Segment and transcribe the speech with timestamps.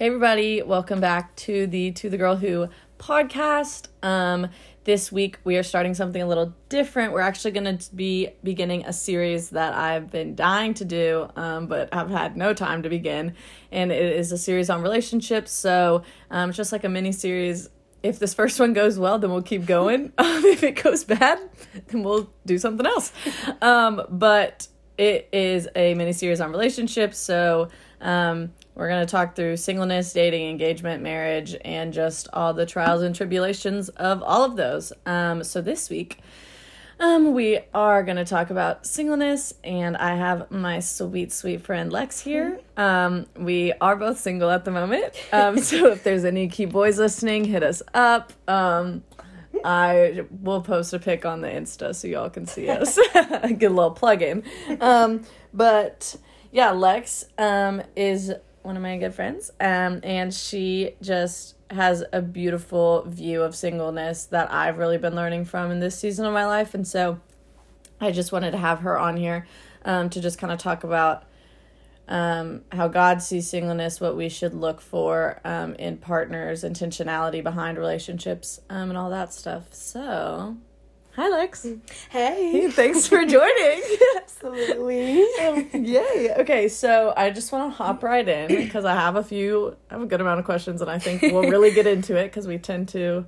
[0.00, 3.88] Hey everybody, welcome back to the To the Girl Who podcast.
[4.02, 4.48] Um
[4.84, 7.12] this week we are starting something a little different.
[7.12, 11.66] We're actually going to be beginning a series that I've been dying to do um
[11.66, 13.34] but have had no time to begin
[13.70, 15.52] and it is a series on relationships.
[15.52, 17.68] So, um it's just like a mini series.
[18.02, 20.14] If this first one goes well, then we'll keep going.
[20.18, 21.38] Um, if it goes bad,
[21.88, 23.12] then we'll do something else.
[23.60, 27.68] Um but it is a mini series on relationships, so
[28.00, 33.02] um we're going to talk through singleness, dating, engagement, marriage, and just all the trials
[33.02, 34.90] and tribulations of all of those.
[35.04, 36.20] Um, so this week,
[36.98, 41.92] um, we are going to talk about singleness, and I have my sweet, sweet friend
[41.92, 42.58] Lex here.
[42.78, 45.12] Um, we are both single at the moment.
[45.30, 48.32] Um, so if there's any key boys listening, hit us up.
[48.48, 49.04] Um,
[49.62, 52.98] I will post a pic on the Insta so y'all can see us.
[53.14, 54.42] A little plug in.
[54.80, 56.16] Um, but
[56.50, 58.32] yeah, Lex um, is
[58.70, 64.26] one of my good friends, um, and she just has a beautiful view of singleness
[64.26, 67.18] that I've really been learning from in this season of my life, and so
[68.00, 69.48] I just wanted to have her on here
[69.84, 71.24] um, to just kind of talk about
[72.06, 77.76] um, how God sees singleness, what we should look for um, in partners, intentionality behind
[77.76, 79.74] relationships, um, and all that stuff.
[79.74, 80.58] So,
[81.14, 81.66] hi, Lex.
[82.10, 82.70] Hey.
[82.70, 83.82] Thanks for joining.
[84.16, 85.22] Absolutely.
[85.36, 86.34] Um, yay.
[86.38, 89.94] Okay, so I just want to hop right in because I have a few, I
[89.94, 92.46] have a good amount of questions, and I think we'll really get into it because
[92.46, 93.26] we tend to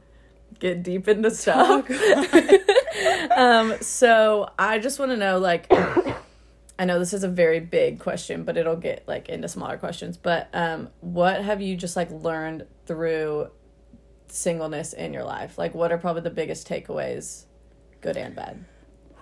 [0.59, 1.91] get deep into stuff.
[3.37, 8.01] um, so I just want to know, like, I know this is a very big
[8.01, 10.17] question, but it'll get like into smaller questions.
[10.17, 13.51] But um, what have you just like learned through
[14.29, 15.59] singleness in your life?
[15.59, 17.45] Like, what are probably the biggest takeaways,
[18.03, 18.65] good and bad?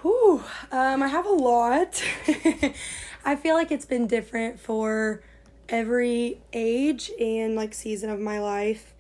[0.02, 0.42] Whew.
[0.72, 2.02] Um, I have a lot.
[3.24, 5.22] I feel like it's been different for
[5.68, 8.94] every age and like season of my life.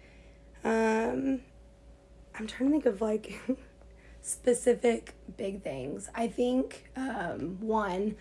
[0.62, 1.40] Um,
[2.38, 3.40] I'm trying to think of like
[4.22, 6.10] specific big things.
[6.14, 8.16] I think um, one,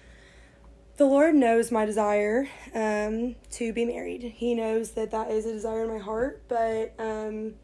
[0.95, 4.23] the Lord knows my desire um, to be married.
[4.23, 7.55] He knows that that is a desire in my heart, but um,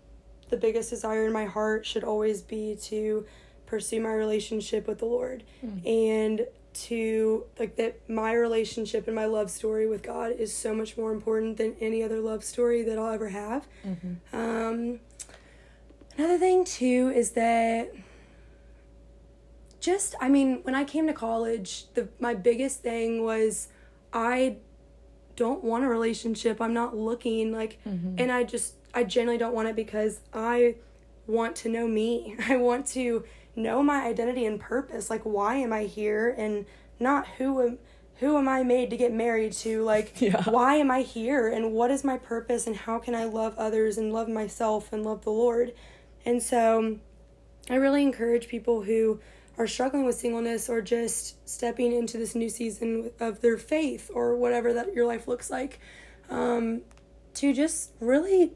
[0.49, 3.25] the biggest desire in my heart should always be to
[3.65, 5.85] pursue my relationship with the Lord hmm.
[5.85, 10.97] and to like that my relationship and my love story with God is so much
[10.97, 13.65] more important than any other love story that I'll ever have.
[13.85, 14.35] Mm-hmm.
[14.35, 14.99] Um,
[16.17, 17.93] another thing too is that
[19.79, 23.69] just I mean when I came to college, the my biggest thing was
[24.11, 24.57] I
[25.37, 26.59] don't want a relationship.
[26.59, 28.15] I'm not looking like mm-hmm.
[28.17, 30.75] and I just I genuinely don't want it because I
[31.27, 32.35] want to know me.
[32.47, 33.23] I want to
[33.55, 35.09] know my identity and purpose.
[35.09, 36.65] Like why am I here and
[36.99, 37.77] not who am
[38.19, 39.83] who am I made to get married to?
[39.83, 40.41] Like Yeah.
[40.43, 43.97] why am I here and what is my purpose and how can I love others
[43.97, 45.73] and love myself and love the Lord?
[46.25, 46.97] And so
[47.69, 49.19] I really encourage people who
[49.57, 54.35] are struggling with singleness or just stepping into this new season of their faith or
[54.35, 55.79] whatever that your life looks like
[56.29, 56.81] um,
[57.35, 58.51] to just really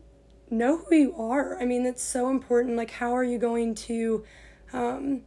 [0.50, 1.60] know who you are.
[1.60, 2.76] I mean, it's so important.
[2.76, 4.24] Like, how are you going to
[4.74, 5.22] um,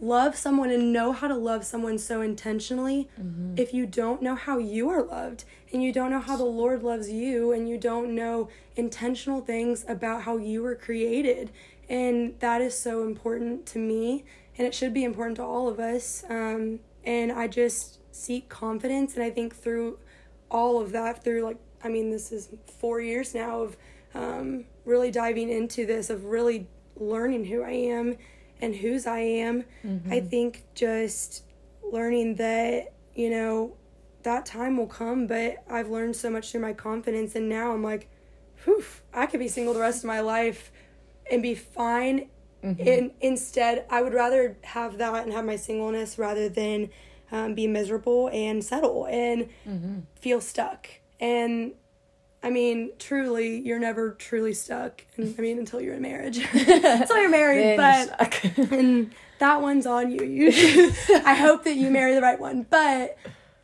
[0.00, 3.08] love someone and know how to love someone so intentionally
[3.56, 6.82] if you don't know how you are loved and you don't know how the Lord
[6.82, 11.50] loves you and you don't know intentional things about how you were created?
[11.88, 14.24] And that is so important to me
[14.56, 16.24] and it should be important to all of us.
[16.28, 19.98] Um, and I just seek confidence, and I think through
[20.50, 23.76] all of that, through like, I mean, this is four years now of
[24.14, 28.16] um, really diving into this, of really learning who I am
[28.60, 29.64] and whose I am.
[30.10, 31.44] I think just
[31.82, 33.76] learning that, you know,
[34.22, 37.82] that time will come, but I've learned so much through my confidence, and now I'm
[37.82, 38.08] like,
[38.64, 38.82] whew,
[39.12, 40.72] I could be single the rest of my life
[41.30, 42.30] and be fine
[42.86, 46.88] and instead, I would rather have that and have my singleness rather than
[47.30, 49.50] um, be miserable and settle and
[50.18, 50.88] feel stuck.
[51.20, 51.72] And
[52.44, 55.02] I mean, truly, you're never truly stuck.
[55.16, 57.78] And I mean, until you're in marriage, until you're married.
[57.78, 60.22] Then you're but and that one's on you.
[60.24, 60.92] You, should-
[61.24, 62.66] I hope that you marry the right one.
[62.68, 63.16] But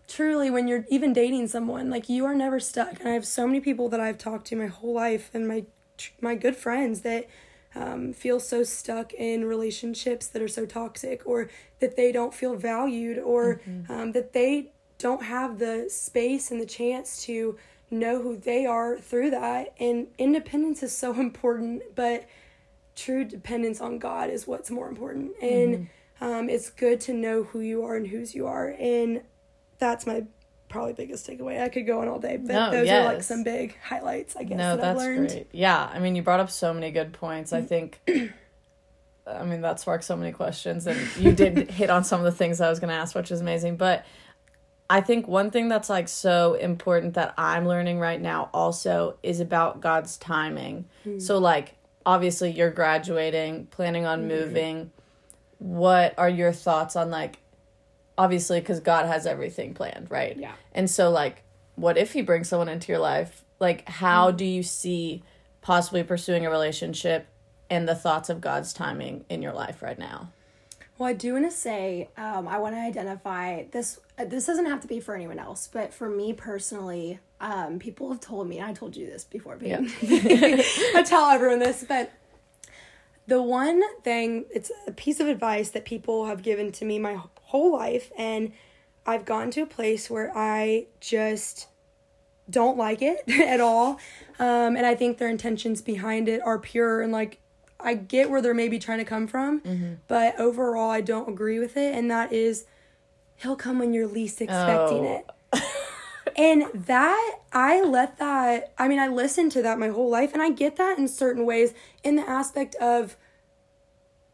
[0.08, 2.98] truly, when you're even dating someone, like you are never stuck.
[3.00, 5.64] And I have so many people that I've talked to my whole life, and my
[6.22, 7.26] my good friends that
[7.74, 11.50] um, feel so stuck in relationships that are so toxic, or
[11.80, 13.60] that they don't feel valued, or
[13.90, 17.56] um, that they don't have the space and the chance to
[17.90, 19.74] know who they are through that.
[19.78, 22.26] And independence is so important, but
[22.96, 25.32] true dependence on God is what's more important.
[25.42, 25.88] And
[26.20, 28.74] um, it's good to know who you are and whose you are.
[28.78, 29.22] And
[29.78, 30.24] that's my
[30.68, 31.60] probably biggest takeaway.
[31.60, 34.44] I could go on all day, but No, those are like some big highlights, I
[34.44, 35.28] guess, no, that I've that's learned.
[35.28, 35.46] great.
[35.52, 37.52] Yeah, I mean, you brought up so many good points.
[37.52, 38.00] I think,
[39.26, 42.32] I mean, that sparked so many questions, and you did hit on some of the
[42.32, 43.76] things I was going to ask, which is amazing.
[43.76, 44.06] But
[44.90, 49.38] I think one thing that's like so important that I'm learning right now also is
[49.38, 50.86] about God's timing.
[51.04, 51.20] Hmm.
[51.20, 54.28] So, like, obviously, you're graduating, planning on hmm.
[54.28, 54.90] moving.
[55.58, 57.38] What are your thoughts on like,
[58.18, 60.36] obviously, because God has everything planned, right?
[60.36, 60.54] Yeah.
[60.72, 61.44] And so, like,
[61.76, 63.44] what if he brings someone into your life?
[63.60, 64.36] Like, how hmm.
[64.38, 65.22] do you see
[65.60, 67.28] possibly pursuing a relationship
[67.70, 70.32] and the thoughts of God's timing in your life right now?
[71.00, 73.98] Well, I do want to say um, I want to identify this.
[74.18, 78.10] uh, This doesn't have to be for anyone else, but for me personally, um, people
[78.10, 78.58] have told me.
[78.58, 79.66] And I told you this before, but
[80.02, 82.12] I tell everyone this, but
[83.26, 87.18] the one thing, it's a piece of advice that people have given to me my
[87.44, 88.52] whole life, and
[89.06, 91.68] I've gotten to a place where I just
[92.50, 93.98] don't like it at all.
[94.38, 97.38] Um, and I think their intentions behind it are pure and like
[97.84, 99.94] I get where they're maybe trying to come from, mm-hmm.
[100.08, 101.94] but overall I don't agree with it.
[101.94, 102.66] And that is,
[103.36, 105.16] he'll come when you're least expecting Oh.
[105.16, 105.62] it.
[106.36, 110.40] And that, I let that, I mean, I listened to that my whole life, and
[110.40, 111.74] I get that in certain ways
[112.04, 113.16] in the aspect of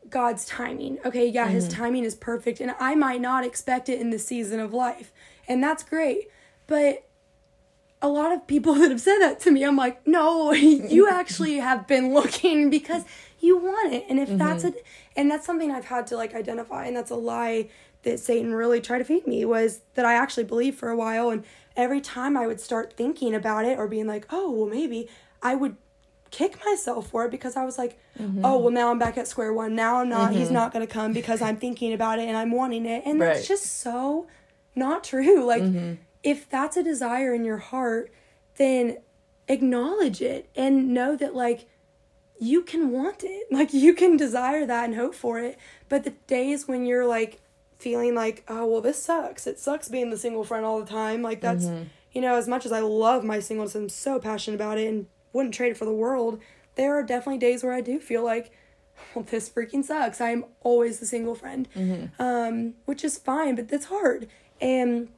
[0.08, 0.98] God's timing.
[1.04, 1.82] Okay, yeah, his mm-hmm.
[1.82, 5.10] timing is perfect, and I might not expect it in the season of life,
[5.48, 6.28] and that's great.
[6.66, 7.08] But
[8.06, 11.56] a lot of people that have said that to me, I'm like, no, you actually
[11.68, 13.04] have been looking because
[13.40, 14.04] you want it.
[14.08, 14.76] And if that's mm-hmm.
[14.76, 14.86] it,
[15.16, 17.68] and that's something I've had to like identify, and that's a lie
[18.02, 21.30] that Satan really tried to feed me was that I actually believed for a while.
[21.30, 21.44] And
[21.76, 25.08] every time I would start thinking about it or being like, oh, well, maybe
[25.42, 25.76] I would
[26.30, 28.44] kick myself for it because I was like, mm-hmm.
[28.44, 29.74] oh, well, now I'm back at square one.
[29.74, 30.54] Now I'm not, he's mm-hmm.
[30.54, 33.02] not going to come because I'm thinking about it and I'm wanting it.
[33.04, 33.34] And Right.
[33.34, 34.28] that's just so
[34.76, 35.44] not true.
[35.44, 35.62] Like,
[36.22, 38.10] if that's a desire in your heart,
[38.56, 38.98] then
[39.48, 41.68] acknowledge it and know that, like,
[42.38, 43.46] you can want it.
[43.50, 45.58] Like, you can desire that and hope for it.
[45.88, 47.40] But the days when you're like
[47.78, 49.46] feeling like, oh, well, this sucks.
[49.46, 51.22] It sucks being the single friend all the time.
[51.22, 51.66] Like, that's,
[52.12, 55.06] you know, as much as I love my singleness, I'm so passionate about it and
[55.32, 56.40] wouldn't trade it for the world.
[56.74, 58.50] There are definitely days where I do feel like,
[59.14, 60.20] well, this freaking sucks.
[60.20, 61.68] I'm always the single friend,
[62.18, 64.28] um, which is fine, but that's hard.
[64.60, 65.08] And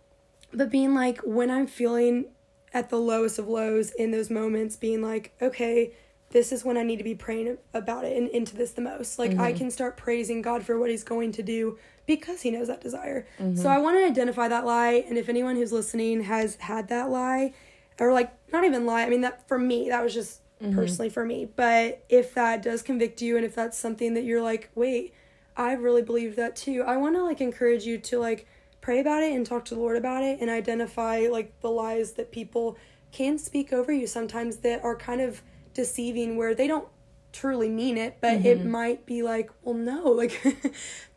[0.52, 2.26] but being like when I'm feeling
[2.72, 5.92] at the lowest of lows in those moments, being like, okay,
[6.30, 9.18] this is when I need to be praying about it and into this the most.
[9.18, 9.58] Like I mm-hmm.
[9.58, 13.26] can start praising God for what He's going to do because He knows that desire.
[13.38, 13.66] So mm-hmm.
[13.66, 17.54] I want to identify that lie, and if anyone who's listening has had that lie,
[17.98, 20.74] or like not even lie, I mean that for me that was just mm-hmm.
[20.74, 21.48] personally for me.
[21.56, 25.14] But if that does convict you, and if that's something that you're like, wait,
[25.56, 26.84] I really believe that too.
[26.86, 28.46] I want to like encourage you to like
[28.88, 32.12] pray about it and talk to the Lord about it and identify like the lies
[32.12, 32.78] that people
[33.12, 35.42] can speak over you sometimes that are kind of
[35.74, 36.88] deceiving where they don't
[37.30, 38.70] truly mean it, but it mm-hmm.
[38.70, 40.40] might be like, well, no, like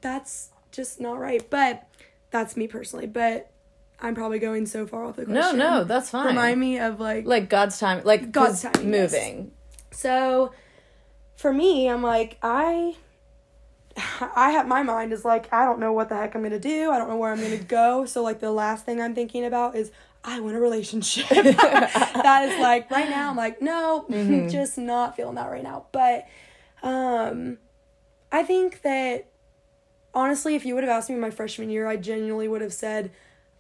[0.01, 1.50] that's just not right.
[1.50, 1.88] But
[2.29, 3.07] that's me personally.
[3.07, 3.50] But
[4.01, 5.57] I'm probably going so far off the question.
[5.57, 6.27] no, no, that's fine.
[6.27, 9.13] Remind me of like like God's time, like God's 'cause timing, yes.
[9.13, 9.51] moving.
[9.91, 10.51] so
[11.38, 12.97] for me, I'm like, I
[13.97, 16.91] I have my mind is like, I don't know what the heck I'm gonna do.
[16.91, 18.05] I don't know where I'm gonna go.
[18.05, 19.91] So like the last thing I'm thinking about is
[20.23, 21.27] I want a relationship.
[21.29, 24.05] that is like right now I'm like, no,
[24.50, 25.86] just not feeling that right now.
[25.91, 26.27] But
[26.83, 27.57] um
[28.31, 29.27] I think that
[30.13, 33.12] honestly, if you would have asked me my freshman year, I genuinely would have said,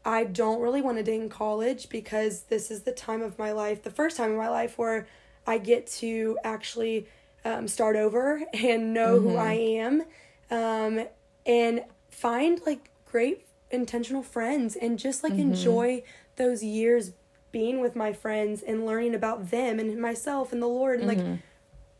[0.03, 3.51] I don't really want to date in college because this is the time of my
[3.51, 5.07] life, the first time in my life where
[5.45, 7.07] I get to actually
[7.43, 10.03] um, start over and know who I am
[10.49, 11.07] um,
[11.45, 16.03] and find like great intentional friends and just like enjoy
[16.35, 17.13] those years
[17.51, 21.39] being with my friends and learning about them and myself and the Lord and like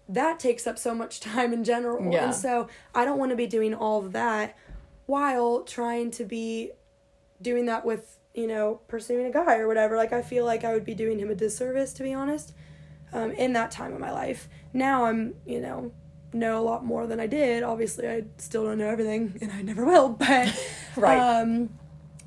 [0.10, 2.12] that takes up so much time in general.
[2.12, 2.25] Yeah.
[2.25, 4.57] And so I don't want to be doing all of that
[5.05, 6.71] while trying to be
[7.41, 9.98] doing that with, you know, pursuing a guy or whatever.
[9.98, 12.53] Like I feel like I would be doing him a disservice to be honest.
[13.13, 14.47] Um, in that time of my life.
[14.73, 15.91] Now I'm, you know,
[16.33, 17.61] know a lot more than I did.
[17.61, 20.47] Obviously I still don't know everything and I never will, but
[20.95, 21.41] Right.
[21.41, 21.69] um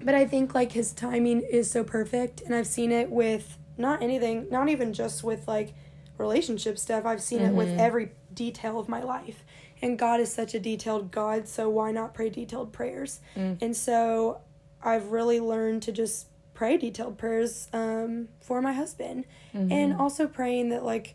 [0.03, 4.03] but I think like his timing is so perfect and I've seen it with not
[4.03, 5.73] anything, not even just with like
[6.19, 7.07] relationship stuff.
[7.07, 9.43] I've seen it with every detail of my life.
[9.81, 13.21] And God is such a detailed God, so why not pray detailed prayers?
[13.61, 14.41] And so
[14.83, 19.25] I've really learned to just pray detailed prayers um, for my husband.
[19.73, 21.15] And also praying that, like,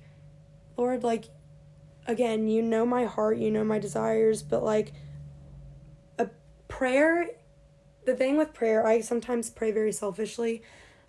[0.77, 1.25] Lord, like,
[2.07, 4.93] again, you know my heart, you know my desires, but like,
[6.17, 6.29] a
[6.67, 7.27] prayer,
[8.05, 10.61] the thing with prayer, I sometimes pray very selfishly.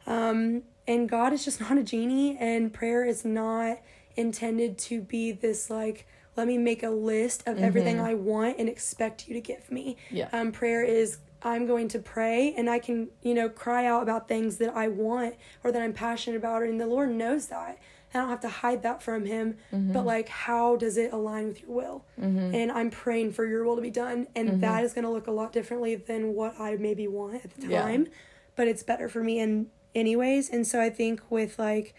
[0.07, 3.79] Um, and God is just not a genie, and prayer is not
[4.17, 6.07] intended to be this like,
[6.37, 9.97] let me make a list of everything I want and expect you to give me.
[10.11, 10.29] Yeah.
[10.33, 14.29] Um, prayer is I'm going to pray and I can, you know, cry out about
[14.29, 17.79] things that I want or that I'm passionate about, and the Lord knows that.
[18.13, 20.07] I don't have to hide that from Him, but mm-hmm.
[20.07, 22.05] like, how does it align with your will?
[22.21, 22.55] Mm-hmm.
[22.55, 24.61] And I'm praying for your will to be done, and mm-hmm.
[24.61, 27.69] that is going to look a lot differently than what I maybe want at the
[27.69, 27.83] Yeah.
[27.83, 28.09] time,
[28.57, 30.51] but it's better for me in anyways.
[30.51, 31.95] And so I think with like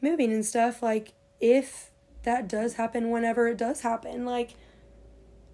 [0.00, 1.90] moving and stuff, like if
[2.24, 4.54] that does happen whenever it does happen, like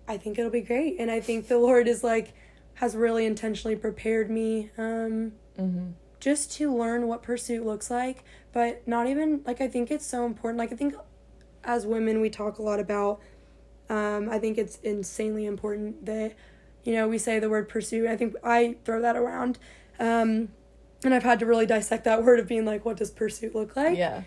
[0.06, 0.96] I think it'll be great.
[0.98, 2.34] And I think the Lord is like
[2.78, 5.32] has really intentionally prepared me um
[6.20, 10.24] just to learn what pursuit looks like, but not even like I think it's so
[10.26, 10.58] important.
[10.58, 10.94] Like I think
[11.64, 13.20] as women we talk a lot about
[13.88, 16.34] um I think it's insanely important that
[16.84, 18.06] you know, we say the word pursuit.
[18.08, 19.58] I think I throw that around.
[19.98, 20.48] Um
[21.04, 23.74] and I've had to really dissect that word of being like what does pursuit look
[23.76, 23.98] like?
[23.98, 24.22] Yeah.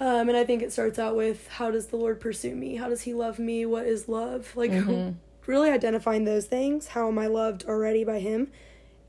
[0.00, 2.76] Um, and I think it starts out with how does the Lord pursue me?
[2.76, 3.66] How does He love me?
[3.66, 4.56] What is love?
[4.56, 4.70] Like,
[5.50, 6.88] really identifying those things.
[6.88, 8.48] How am I loved already by Him?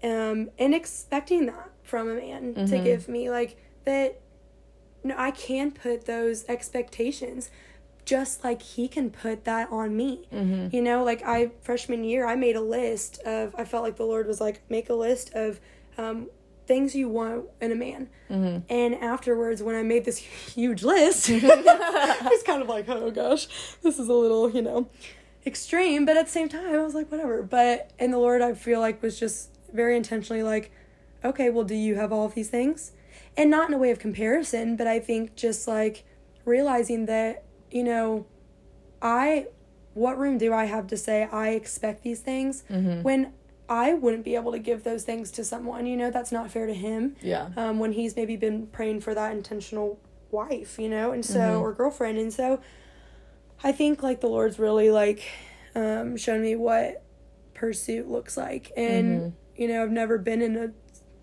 [0.04, 3.56] Um, and expecting that from a man to give me, like,
[3.86, 4.20] that,
[5.04, 7.50] You no, I can put those expectations
[8.04, 10.28] just like He can put that on me.
[10.74, 14.06] You know, like, I, freshman year, I made a list of, I felt like the
[14.06, 15.60] Lord was like, make a list of,
[15.98, 16.28] um,
[16.68, 18.08] things you want in a man.
[18.70, 20.18] And afterwards, when I made this
[20.56, 23.48] huge list, I was kind of like, oh gosh,
[23.84, 24.88] this is a little, you know,
[25.46, 26.06] extreme.
[26.06, 27.42] But at the same time, I was like, whatever.
[27.44, 30.72] But, and the Lord, I feel like, was just very intentionally like,
[31.24, 32.92] okay, well, do you have all of these things?
[33.38, 36.04] And not in a way of comparison, but I think just like
[36.46, 38.26] realizing that, you know,
[39.02, 39.48] I,
[39.94, 42.64] what room do I have to say I expect these things
[43.04, 43.34] when
[43.70, 45.86] I wouldn't be able to give those things to someone?
[45.86, 47.50] You know, that's not fair to him Yeah.
[47.56, 51.74] um, when he's maybe been praying for that intentional wife, you know, and so or
[51.74, 52.60] girlfriend, and so
[53.64, 55.24] I think like the Lord's really like
[55.76, 57.04] um, shown me what
[57.54, 60.72] pursuit looks like, and you know, I've never been in a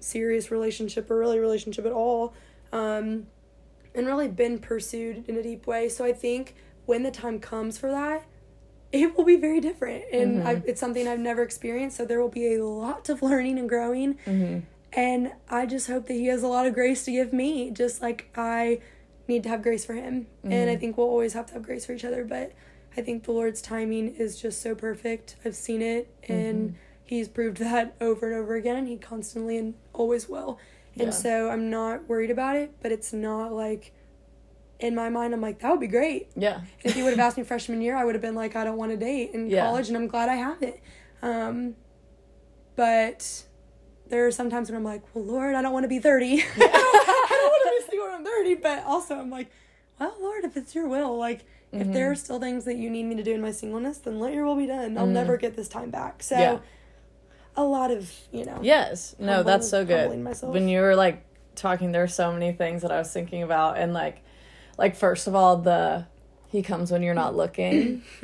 [0.01, 2.35] serious relationship or really relationship at all,
[2.73, 3.27] um,
[3.95, 5.89] and really been pursued in a deep way.
[5.89, 6.55] So I think
[6.87, 8.25] when the time comes for that.
[8.91, 11.99] It will be very different, and I, it's something I've never experienced.
[11.99, 14.17] So there will be a lot of learning and growing,
[14.95, 18.01] and I just hope that he has a lot of grace to give me, just
[18.01, 18.81] like I
[19.29, 20.27] need to have grace for him.
[20.43, 22.25] And I think we'll always have to have grace for each other.
[22.25, 22.53] But
[22.97, 25.37] I think the Lord's timing is just so perfect.
[25.45, 29.75] I've seen it, and he's proved that over and over again, and he constantly and
[29.93, 30.59] always will.
[30.95, 31.11] And Yeah.
[31.11, 33.93] so I'm not worried about it, but it's not like
[34.81, 36.29] in my mind, I'm like, that would be great.
[36.37, 36.61] Yeah.
[36.85, 38.77] If you would have asked me freshman year, I would have been like, I don't
[38.77, 39.67] want to date in Yeah.
[39.67, 40.81] college, and I'm glad I have it.
[41.21, 41.75] Um,
[42.77, 43.45] but
[44.09, 46.45] there are some times when I'm like, well, Lord, I don't want to be 30.
[46.57, 47.25] I
[47.99, 48.55] don't, I don't want to be single when I'm 30.
[48.57, 49.51] But also, I'm like,
[50.01, 51.41] well, Lord, if it's your will, like,
[51.71, 51.93] if Mm-hmm.
[51.93, 54.33] there are still things that you need me to do in my singleness, then let
[54.33, 54.97] your will be done.
[54.97, 56.23] I'll never get this time back.
[56.23, 56.43] So, Mm-hmm.
[56.55, 56.59] Yeah.
[57.57, 58.59] a lot of, you know.
[58.63, 59.15] Yes.
[59.19, 60.19] No, Humble- that's so good.
[60.19, 60.55] myself.
[60.55, 61.25] When you were like
[61.57, 64.23] talking, there were so many things that I was thinking about, and like,
[64.79, 66.07] like first of all, the
[66.51, 68.03] he comes when you're not looking.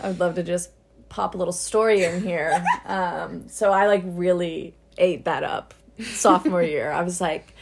[0.00, 0.70] I would love to just
[1.10, 2.64] pop a little story in here.
[2.86, 6.90] Um, so I like really ate that up sophomore year.
[6.90, 7.52] I was like,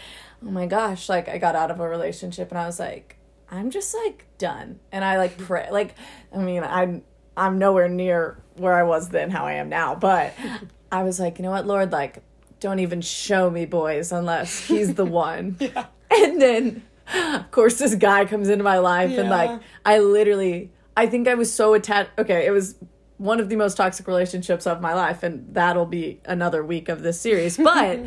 [0.46, 3.16] oh my gosh, like I got out of a relationship, and I was like,
[3.50, 5.94] I'm just like done, and I like pray, like,
[6.34, 7.02] I mean, I'm
[7.36, 10.34] I'm nowhere near where I was then, how I am now, but
[10.92, 12.22] I was like, you know what, Lord, like,
[12.60, 15.56] don't even show me boys unless he's the one.
[15.58, 15.86] yeah.
[16.10, 16.82] And then,
[17.12, 21.34] of course, this guy comes into my life, and like, I literally, I think I
[21.34, 22.10] was so attached.
[22.18, 22.76] Okay, it was
[23.16, 27.02] one of the most toxic relationships of my life, and that'll be another week of
[27.02, 27.56] this series.
[27.56, 28.00] But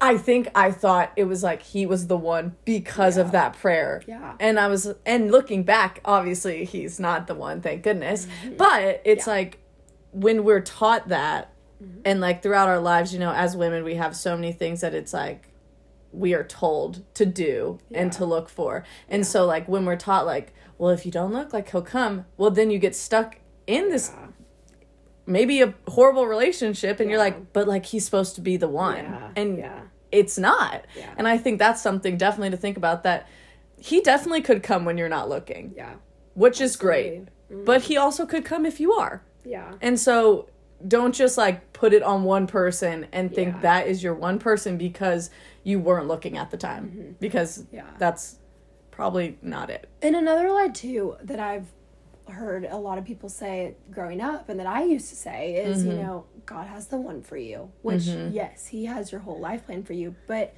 [0.00, 4.02] I think I thought it was like he was the one because of that prayer.
[4.06, 4.34] Yeah.
[4.38, 8.26] And I was, and looking back, obviously he's not the one, thank goodness.
[8.26, 8.56] Mm-hmm.
[8.56, 9.58] But it's like
[10.12, 11.52] when we're taught that,
[12.04, 14.94] and like throughout our lives, you know, as women, we have so many things that
[14.94, 15.48] it's like
[16.12, 18.84] we are told to do and to look for.
[19.08, 22.26] And so, like, when we're taught, like, well, if you don't look like he'll come,
[22.36, 23.36] well, then you get stuck
[23.66, 24.12] in this
[25.28, 28.96] maybe a horrible relationship and you're like but like he's supposed to be the one
[28.96, 29.80] Yeah, and yeah.
[30.10, 31.12] it's not Yeah.
[31.16, 33.28] and i think that's something definitely to think about that
[33.76, 35.94] he definitely could come when you're not looking Yeah.
[36.34, 37.64] which is great Absolutely.
[37.66, 39.74] but he also could come if you are Yeah.
[39.80, 40.48] and so
[40.86, 43.60] don't just like put it on one person and think Yeah.
[43.62, 45.30] that is your one person because
[45.64, 47.76] you weren't looking at the time because Mm-hmm.
[47.76, 47.90] Yeah.
[47.98, 48.36] that's
[48.90, 51.66] probably not it And another lie too that I've
[52.30, 55.84] heard a lot of people say growing up and that I used to say is,
[55.84, 56.02] you mm-hmm.
[56.02, 57.70] know, God has the one for you.
[57.82, 58.34] Which mm-hmm.
[58.34, 60.54] yes, he has your whole life plan for you, but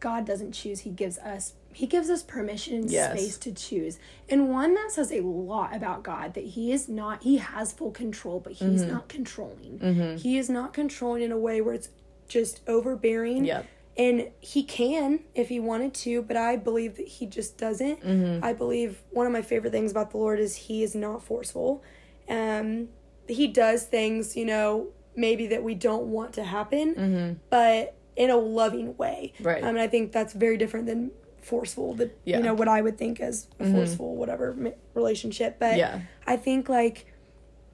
[0.00, 3.12] God doesn't choose, he gives us he gives us permission and Yes.
[3.12, 3.98] space to choose.
[4.28, 7.92] And one that says a lot about God that he is not he has full
[7.92, 8.92] control, but he's Mm-hmm.
[8.92, 9.78] not controlling.
[9.78, 10.16] Mm-hmm.
[10.16, 11.90] He is not controlling in a way where it's
[12.28, 13.44] just overbearing.
[13.44, 13.66] Yep.
[14.00, 18.00] And he can if he wanted to, but I believe that he just doesn't.
[18.02, 18.42] Mm-hmm.
[18.42, 21.82] I believe one of my favorite things about the Lord is he is not forceful.
[22.26, 22.88] Um,
[23.28, 28.36] he does things, you know, maybe that we don't want to happen, but in a
[28.38, 29.34] loving way.
[29.34, 29.46] Mm-hmm.
[29.46, 29.62] Right.
[29.62, 31.10] Um, and I think that's very different than
[31.42, 31.92] forceful.
[31.94, 32.36] That Yeah.
[32.36, 32.44] Mm-hmm.
[32.44, 35.58] you know what I would think as a forceful whatever relationship.
[35.58, 36.00] But Yeah.
[36.26, 37.12] I think like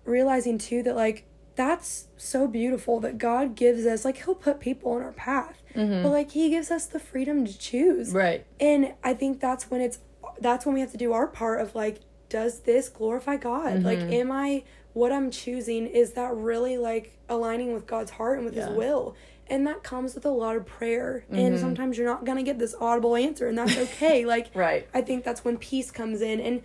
[0.05, 4.93] realizing too that like that's so beautiful that God gives us like he'll put people
[4.93, 5.63] on our path.
[5.77, 8.13] But like he gives us the freedom to choose.
[8.13, 8.45] Right.
[8.61, 9.99] And I think that's when it's
[10.41, 13.83] that's when we have to do our part of like does this glorify God?
[13.85, 14.13] Like Mm-hmm.
[14.13, 14.65] am I
[14.95, 18.63] what I'm choosing is that really like aligning with God's heart and with Yeah.
[18.63, 18.71] Mm-hmm.
[18.73, 19.17] his will?
[19.49, 21.25] And that comes with a lot of prayer.
[21.31, 24.25] And sometimes you're not going to get this audible answer and that's okay.
[24.35, 24.89] like Right.
[24.93, 26.63] I think that's when peace comes in and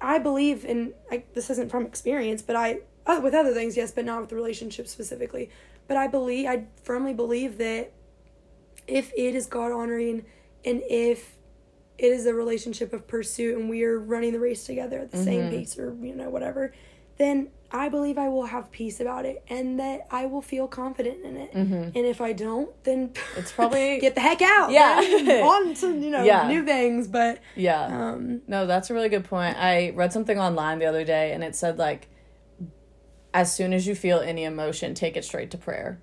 [0.00, 3.90] I believe in like this isn't from experience, but I uh, with other things, yes,
[3.92, 5.50] but not with the relationship specifically.
[5.88, 7.92] But I believe I firmly believe that
[8.90, 10.24] if it is God honoring
[10.64, 11.36] and if
[11.98, 15.18] it is a relationship of pursuit and we are running the race together at the
[15.18, 16.72] same pace or you know whatever,
[17.18, 21.24] then I believe I will have peace about it and that I will feel confident
[21.24, 21.52] in it.
[21.52, 24.70] And if I don't, then It's probably get the heck out.
[24.72, 24.96] Yeah.
[25.44, 26.48] on to you know Yeah.
[26.48, 27.06] new things.
[27.06, 27.84] But Yeah.
[28.12, 29.56] um, No, that's a really good point.
[29.58, 32.08] I read something online the other day and it said like
[33.32, 36.00] as soon as you feel any emotion, take it straight to prayer.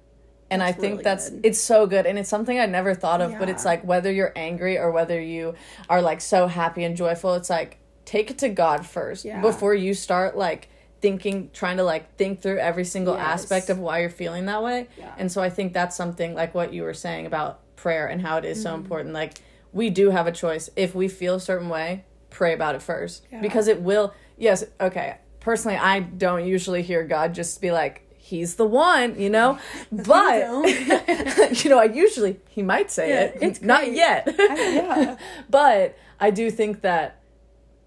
[0.49, 1.41] And I think really that's good.
[1.45, 4.31] it's so good and it's something I never thought of, but it's like whether you're
[4.35, 5.55] angry or whether you
[5.89, 9.41] are like so happy and joyful, it's like take it to God first Yeah.
[9.41, 10.69] before you start like
[11.01, 13.43] thinking trying to like think through every single Yes.
[13.43, 14.87] aspect of why you're feeling that way.
[14.97, 15.13] Yeah.
[15.17, 18.37] And so I think that's something like what you were saying about prayer and how
[18.37, 18.81] it is so Mm-hmm.
[18.81, 19.13] important.
[19.13, 19.33] Like
[19.73, 20.69] we do have a choice.
[20.75, 23.41] If we feel a certain way, pray about it first Yeah.
[23.41, 24.13] because it will.
[24.37, 25.17] Yes, okay.
[25.41, 29.57] Personally, I don't usually hear God just be like, "He's the one," you know.
[29.91, 30.39] But
[31.63, 33.37] you know, I usually he might say Yeah, it.
[33.41, 33.95] it's not great.
[33.95, 34.21] yet.
[34.37, 35.17] yeah.
[35.49, 37.07] but I do think that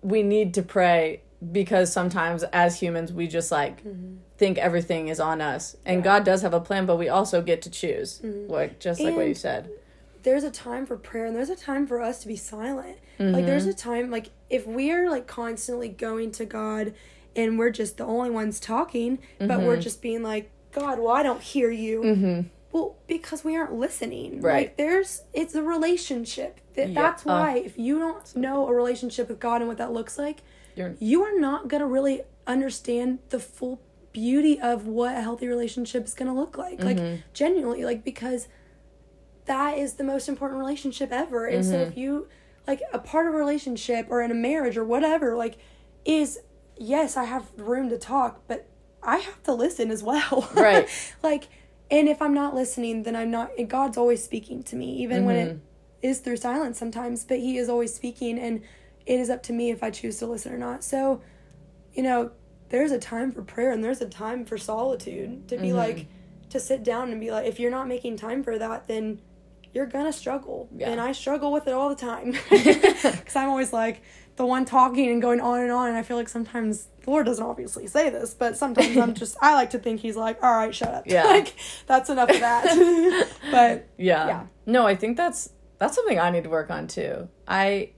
[0.02, 1.20] we need to pray
[1.52, 3.82] because sometimes as humans we just like
[4.36, 7.62] think everything is on us and God does have a plan but we also get
[7.62, 8.20] to choose
[8.56, 9.70] like just like what you said
[10.22, 12.98] there's a time for prayer and there's a time for us to be silent.
[13.18, 13.70] Like there's Mm-hmm.
[13.70, 16.92] a time like if we're like constantly going to God
[17.36, 19.80] and we're just the only ones talking, but we're Mm-hmm.
[19.80, 22.46] just being like, God, well I don't hear you.
[22.72, 24.40] Well, because we aren't listening.
[24.40, 24.68] Right.
[24.68, 26.60] Like there's it's a relationship.
[26.74, 27.02] That Yeah.
[27.02, 30.16] that's Uh, why if you don't know a relationship with God and what that looks
[30.18, 30.42] like,
[30.76, 33.80] You're- you are not gonna really understand the full
[34.12, 36.78] beauty of what a healthy relationship is gonna look like.
[36.78, 37.00] Mm-hmm.
[37.14, 38.46] Like genuinely, like because
[39.46, 41.46] that is the most important relationship ever.
[41.46, 41.90] And so Mm-hmm.
[41.90, 42.28] if you
[42.66, 45.56] like a part of a relationship or in a marriage or whatever, like
[46.04, 46.38] is
[46.80, 48.66] yes, I have room to talk, but
[49.02, 50.48] I have to listen as well.
[50.54, 50.88] Right.
[51.22, 51.48] like
[51.90, 55.24] and if I'm not listening, then I'm not and God's always speaking to me, even
[55.24, 55.56] when Mm-hmm.
[56.02, 58.62] it is through silence sometimes, but he is always speaking and
[59.06, 60.82] it is up to me if I choose to listen or not.
[60.84, 61.20] So,
[61.92, 62.30] you know,
[62.70, 65.76] there's a time for prayer and there's a time for solitude to be Mm-hmm.
[65.76, 66.06] like
[66.50, 69.20] to sit down and be like if you're not making time for that then
[69.72, 70.90] you're gonna struggle Yeah.
[70.90, 74.02] and i struggle with it all the time because i'm always like
[74.40, 77.26] the one talking and going on and on and i feel like sometimes the lord
[77.26, 80.50] doesn't obviously say this but sometimes i'm just i like to think he's like all
[80.56, 81.24] right shut up Yeah.
[81.26, 81.54] like
[81.86, 84.26] that's enough of that but yeah.
[84.26, 84.46] Yeah.
[84.64, 87.90] no i think that's that's something i need to work on too i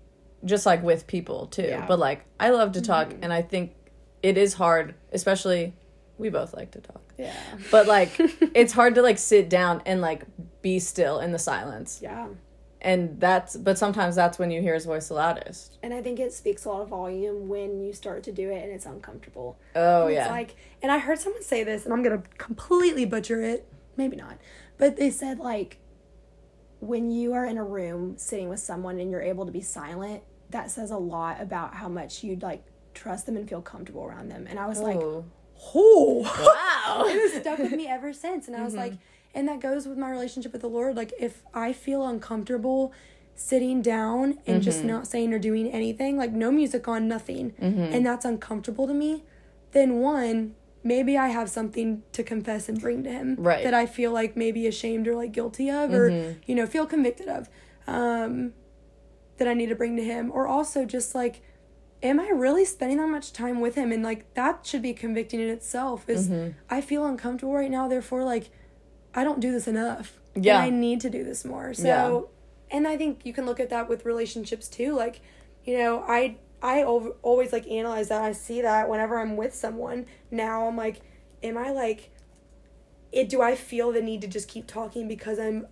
[0.44, 1.86] just like with people too Yeah.
[1.86, 3.22] but like i love to talk mm-hmm.
[3.22, 3.76] and i think
[4.20, 5.74] it is hard especially
[6.18, 7.36] we both like to talk yeah
[7.70, 8.10] but like
[8.52, 10.24] it's hard to like sit down and like
[10.60, 12.26] be still in the silence yeah
[12.82, 16.18] and that's but sometimes that's when you hear his voice the loudest and i think
[16.20, 19.56] it speaks a lot of volume when you start to do it and it's uncomfortable
[19.74, 23.04] oh And yeah It's like, and I heard someone say this, and I'm gonna completely
[23.04, 23.68] butcher it.
[23.96, 24.38] Maybe not,
[24.78, 25.78] but they said like,
[26.80, 30.22] when you are in a room sitting with someone and you're able to be silent,
[30.50, 32.64] that says a lot about how much you'd like
[32.94, 34.46] trust them and feel comfortable around them.
[34.48, 35.24] And I was like, Ooh.
[35.74, 38.48] oh, wow it has stuck with me ever since.
[38.48, 38.82] And I was mm-hmm.
[38.82, 38.92] like,
[39.34, 40.96] and that goes with my relationship with the Lord.
[40.96, 42.92] Like, if I feel uncomfortable
[43.34, 44.88] sitting down and just mm-hmm.
[44.88, 47.80] not saying or doing anything, like no music on, nothing, mm-hmm.
[47.80, 49.24] and that's uncomfortable to me,
[49.72, 53.64] then one, maybe I have something to confess and bring to Him Right.
[53.64, 56.40] that I feel like maybe ashamed or like guilty of, or, mm-hmm.
[56.46, 57.48] you know, feel convicted of.
[57.86, 58.52] Um,
[59.42, 61.42] that I need to bring to him or also just like
[62.02, 65.40] am I really spending that much time with him and like that should be convicting
[65.40, 66.30] in itself is
[66.70, 68.50] I feel uncomfortable right now therefore like
[69.14, 70.56] I don't do this enough Yeah.
[70.56, 72.30] and I need to do this more so
[72.70, 74.94] and I think you can look at that with relationships too.
[74.94, 75.20] Like,
[75.64, 78.22] you know, I I ov- always like analyze that.
[78.22, 80.06] I see that whenever I'm with someone.
[80.30, 81.00] Now I'm like,
[81.42, 82.10] am I like,
[83.12, 83.28] it?
[83.28, 85.66] Do I feel the need to just keep talking because I'm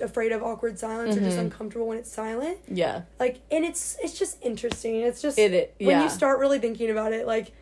[0.00, 1.46] afraid of awkward silence or just Mm-hmm.
[1.46, 2.58] uncomfortable when it's silent?
[2.68, 3.02] Yeah.
[3.18, 4.96] Like, and it's it's just interesting.
[4.96, 7.52] It's just It- it- when you start really thinking about it, like.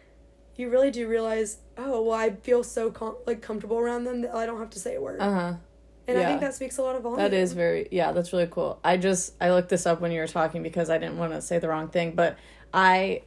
[0.56, 4.34] You really do realize, oh well, I feel so com- like comfortable around them that
[4.34, 5.54] I don't have to say a word, Uh huh.
[6.08, 7.18] and I think that speaks a lot of volume.
[7.18, 8.78] That is very yeah, that's really cool.
[8.84, 11.40] I just I looked this up when you were talking because I didn't want to
[11.42, 12.36] say the wrong thing, but
[12.72, 13.22] I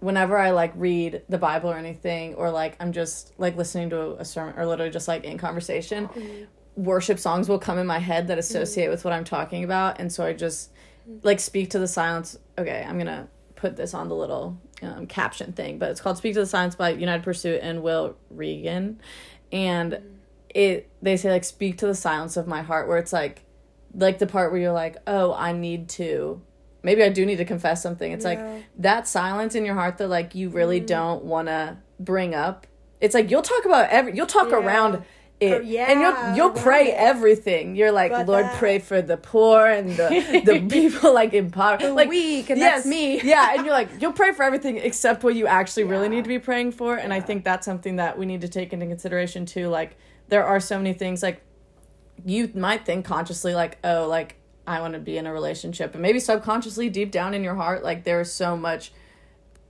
[0.00, 4.16] whenever I like read the Bible or anything or like I'm just like listening to
[4.18, 6.10] a sermon or literally just like in conversation,
[6.76, 10.12] worship songs will come in my head that associate with what I'm talking about and
[10.12, 10.70] so I just
[11.22, 12.38] like speak to the silence.
[12.58, 16.18] Okay, I'm going to put this on the little um, caption thing, but it's called
[16.18, 19.00] Speak to the Silence by United Pursuit and Will Reagan.
[19.52, 20.00] And
[20.54, 23.44] it they say like speak to the silence of my heart where it's like
[23.94, 26.40] like the part where you're like, "Oh, I need to
[26.82, 28.30] maybe I do need to confess something." It's Yeah.
[28.30, 32.66] like that silence in your heart that like you really don't want to bring up.
[33.00, 34.56] It's like you'll talk about every you'll talk Yeah.
[34.58, 35.04] around
[35.38, 37.76] it Oh, yeah, and you'll you'll pray everything.
[37.76, 41.50] You're like, But "Lord, that- pray for the poor and the the people like in
[41.50, 43.20] poverty." like weak, and that's me.
[43.24, 46.28] yeah, and you're like, you'll pray for everything except what you actually really need to
[46.28, 46.96] be praying for.
[46.96, 49.68] And I think that's something that we need to take into consideration too.
[49.68, 49.96] Like,
[50.28, 51.42] there are so many things, like,
[52.24, 55.92] you might think consciously, like, oh, like, I want to be in a relationship.
[55.92, 58.90] And maybe subconsciously, deep down in your heart, like, there's so much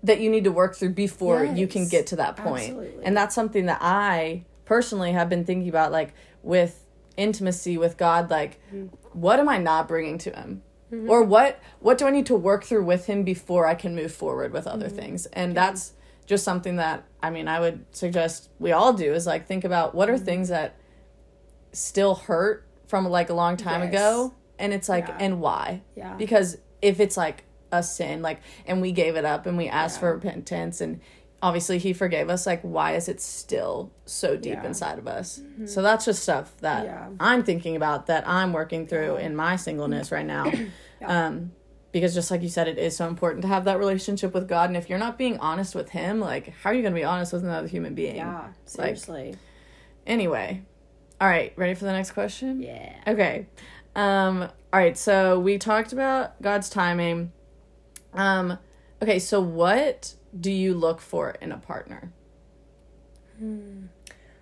[0.05, 2.71] that you need to work through before you can get to that point.
[2.71, 3.05] absolutely.
[3.05, 6.85] And that's something that I personally have been thinking about, like, with
[7.17, 8.87] intimacy with God, like, mm-hmm.
[9.19, 10.63] what am I not bringing to Him?
[10.93, 11.11] Mm-hmm.
[11.11, 14.13] Or what what do I need to work through with Him before I can move
[14.13, 14.97] forward with other mm-hmm.
[14.97, 15.27] things?
[15.27, 15.95] And that's
[16.27, 19.95] just something that I mean I would suggest we all do is like think about
[19.95, 20.77] what are things that
[21.73, 23.91] still hurt from like a long time Yes.
[23.91, 25.17] ago and it's like Yeah.
[25.21, 26.15] and why Yeah.
[26.15, 30.01] because if it's like a sin like and we gave it up and we asked
[30.01, 31.01] for repentance and
[31.43, 34.57] obviously he forgave us like why is it still so deep Yeah.
[34.59, 34.67] Mm-hmm.
[34.67, 37.09] inside of us so that's just stuff that Yeah.
[37.21, 40.51] i'm thinking about that i'm working through in my singleness right now
[41.05, 41.53] um
[41.93, 44.71] because just like you said it is so important to have that relationship with god
[44.71, 47.05] and if you're not being honest with him like how are you going to be
[47.05, 49.37] honest with another human being Yeah, seriously.
[50.07, 50.63] anyway
[51.21, 52.95] all right ready for the next question yeah.
[53.07, 53.47] Okay.
[53.95, 57.33] Um all right, so we talked about God's timing.
[58.13, 58.59] Um
[59.03, 62.13] okay, so what do you look for in a partner?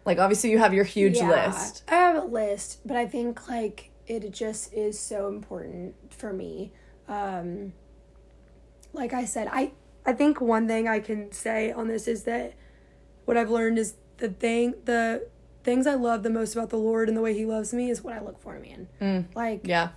[0.05, 1.83] Like obviously you have your huge Yeah, list.
[1.89, 6.73] I have a list, but I think like it just is so important for me.
[7.09, 7.73] Um
[8.93, 9.73] like I said, I
[10.07, 12.55] I think one thing I can say on this is that
[13.25, 15.27] what I've learned is the thing the
[15.65, 18.03] things I love the most about the Lord and the way He loves me is
[18.03, 18.89] what I look for in a man.
[19.01, 19.89] Mm, Like yeah.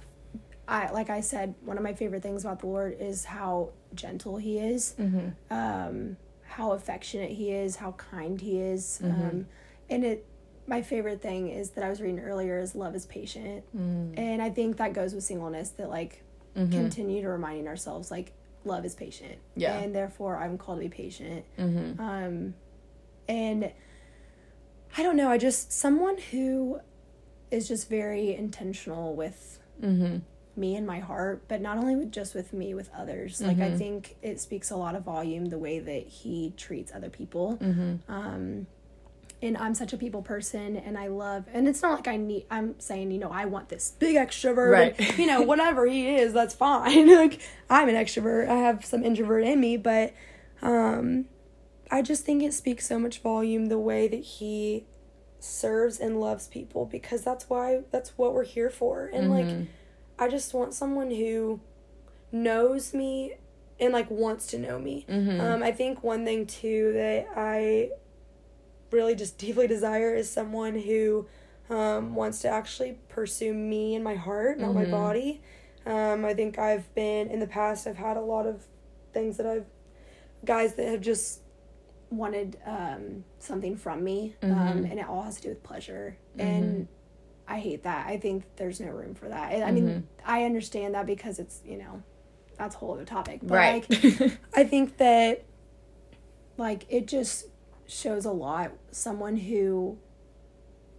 [0.67, 4.37] I like I said, one of my favorite things about the Lord is how gentle
[4.37, 5.29] he is, Mm-hmm.
[5.53, 9.21] um, how affectionate he is, how kind he is, Mm-hmm.
[9.21, 9.47] um,
[9.89, 10.25] and it.
[10.69, 14.19] My favorite thing is that I was reading earlier is love is patient, Mm.
[14.19, 15.69] and I think that goes with singleness.
[15.71, 16.23] That like
[16.55, 18.33] continue to reminding ourselves like
[18.65, 19.59] love is patient, Mm-hmm.
[19.61, 19.77] Yeah.
[19.79, 21.45] and therefore I'm called to be patient.
[21.57, 21.97] Mhm.
[21.99, 22.53] Um,
[23.29, 23.71] and
[24.97, 25.29] I don't know.
[25.29, 26.81] I just someone who
[27.51, 30.21] is just very intentional with Mhm.
[30.57, 33.41] Me and my heart, but not only with just with me, with others.
[33.41, 37.09] Like I think it speaks a lot of volume the way that he treats other
[37.09, 37.57] people.
[38.09, 38.67] Um,
[39.41, 41.45] and I'm such a people person, and I love.
[41.53, 42.45] And it's not like I need.
[42.49, 44.71] I'm saying you know I want this big extrovert.
[44.71, 44.95] Right.
[44.99, 47.07] and, you know, whatever he is, that's fine.
[47.15, 47.39] like
[47.69, 48.49] I'm an extrovert.
[48.49, 50.13] I have some introvert in me, but
[50.61, 51.25] um
[51.91, 54.85] I just think it speaks so much volume the way that he
[55.39, 59.05] serves and loves people because that's why that's what we're here for.
[59.13, 59.45] And like
[60.19, 61.59] I just want someone who
[62.31, 63.33] knows me
[63.79, 65.05] and like wants to know me.
[65.39, 67.91] Um I think one thing too that I
[68.91, 71.27] really just deeply desire is someone who
[71.69, 75.41] um, wants to actually pursue me and my heart, not my body.
[75.85, 77.85] Um, I think I've been in the past.
[77.87, 78.63] I've had a lot of
[79.13, 79.65] things that I've
[80.45, 81.41] guys that have just
[82.09, 84.53] wanted um, something from me, Mm-hmm.
[84.57, 86.17] um, and it all has to do with pleasure.
[86.39, 86.87] And
[87.47, 88.07] I hate that.
[88.07, 89.63] I think there's no room for that.
[89.63, 89.99] I mean, mm-hmm.
[90.25, 92.03] I understand that because it's you know
[92.57, 93.39] that's a whole other topic.
[93.43, 93.89] But Right.
[93.89, 95.43] like, I think that
[96.57, 97.45] like it just
[97.87, 98.71] shows a lot.
[98.91, 99.97] Someone who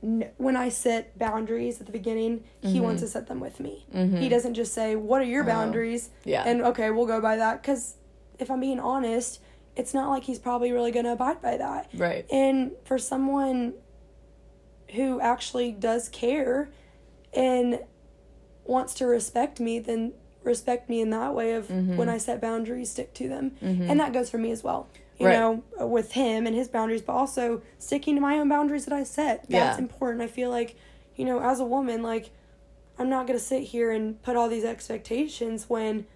[0.00, 2.84] when I set boundaries at the beginning, he mm-hmm.
[2.84, 3.84] wants to set them with me.
[3.90, 4.28] He mm-hmm.
[4.28, 6.44] doesn't just say, "What are your oh, boundaries?" Yeah.
[6.46, 7.60] and okay, we'll go by that.
[7.60, 7.96] Because
[8.38, 9.40] if I'm being honest,
[9.76, 11.90] it's not like he's probably really going to abide by that.
[11.94, 12.24] right.
[12.30, 13.74] And for someone
[14.94, 16.70] who actually does care
[17.32, 17.80] and
[18.64, 21.96] wants to respect me, then respect me in that way of Mm-hmm.
[21.96, 23.52] when I set boundaries, stick to them.
[23.60, 24.88] And that goes for me as well.
[25.18, 25.32] You Right.
[25.38, 29.02] know, with him and his boundaries, but also sticking to my own boundaries that I
[29.02, 29.42] set.
[29.48, 29.78] That's Yeah.
[29.78, 30.22] important.
[30.22, 30.76] I feel like,
[31.16, 32.30] you know, as a woman, like,
[32.98, 36.06] I'm not gonna sit here and put all these expectations when,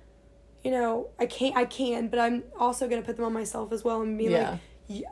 [0.62, 1.56] you know, I can't.
[1.56, 4.50] I can, but I'm also gonna put them on myself as well and be Yeah.
[4.52, 4.60] like,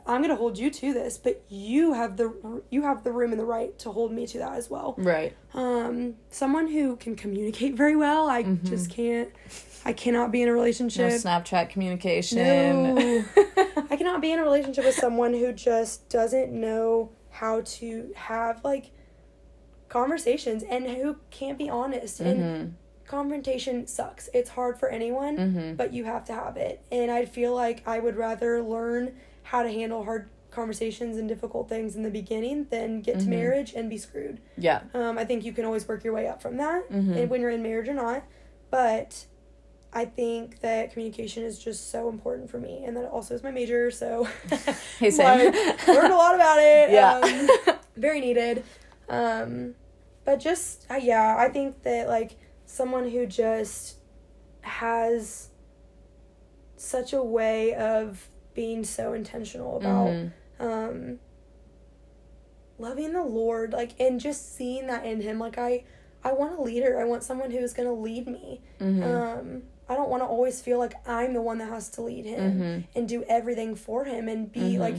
[0.05, 3.39] I'm gonna hold you to this, but you have the you have the room and
[3.39, 4.95] the right to hold me to that as well.
[4.97, 5.35] Right.
[5.53, 8.29] Um, someone who can communicate very well.
[8.29, 9.29] I just can't.
[9.83, 10.57] I cannot be in a Mm-hmm.
[10.57, 11.11] No relationship.
[11.13, 12.95] Snapchat communication.
[12.95, 13.23] No.
[13.89, 18.63] I cannot be in a relationship with someone who just doesn't know how to have
[18.63, 18.91] like
[19.89, 22.19] conversations and who can't be honest.
[22.19, 22.75] And
[23.07, 24.29] confrontation sucks.
[24.33, 26.83] It's hard for anyone, but you have to have it.
[26.91, 29.15] And I feel like I would rather learn
[29.51, 33.73] how to handle hard conversations and difficult things in the beginning than get to marriage
[33.73, 34.39] and be screwed.
[34.57, 34.81] yeah.
[34.93, 37.49] Um, I think you can always work your way up from that, and when you're
[37.51, 38.23] in marriage or not.
[38.69, 39.25] But
[39.93, 43.51] I think that communication is just so important for me, and that also is my
[43.51, 43.91] major.
[43.91, 44.27] So,
[44.99, 45.37] Hey, Sam.
[45.53, 46.91] like, learned a lot about it.
[46.99, 47.19] Yeah.
[47.69, 48.63] um, very needed.
[49.09, 49.75] Um,
[50.25, 53.97] but just uh, yeah, I think that like someone who just
[54.61, 55.49] has
[56.77, 60.31] such a way of being so intentional about Mhm.
[60.59, 61.19] um
[62.79, 65.83] loving the lord like and just seeing that in him like i
[66.23, 69.03] i want a leader i want someone who's going to lead me Mhm.
[69.03, 72.25] um i don't want to always feel like i'm the one that has to lead
[72.25, 72.87] him Mhm.
[72.95, 74.79] and do everything for him and be Mhm.
[74.79, 74.95] like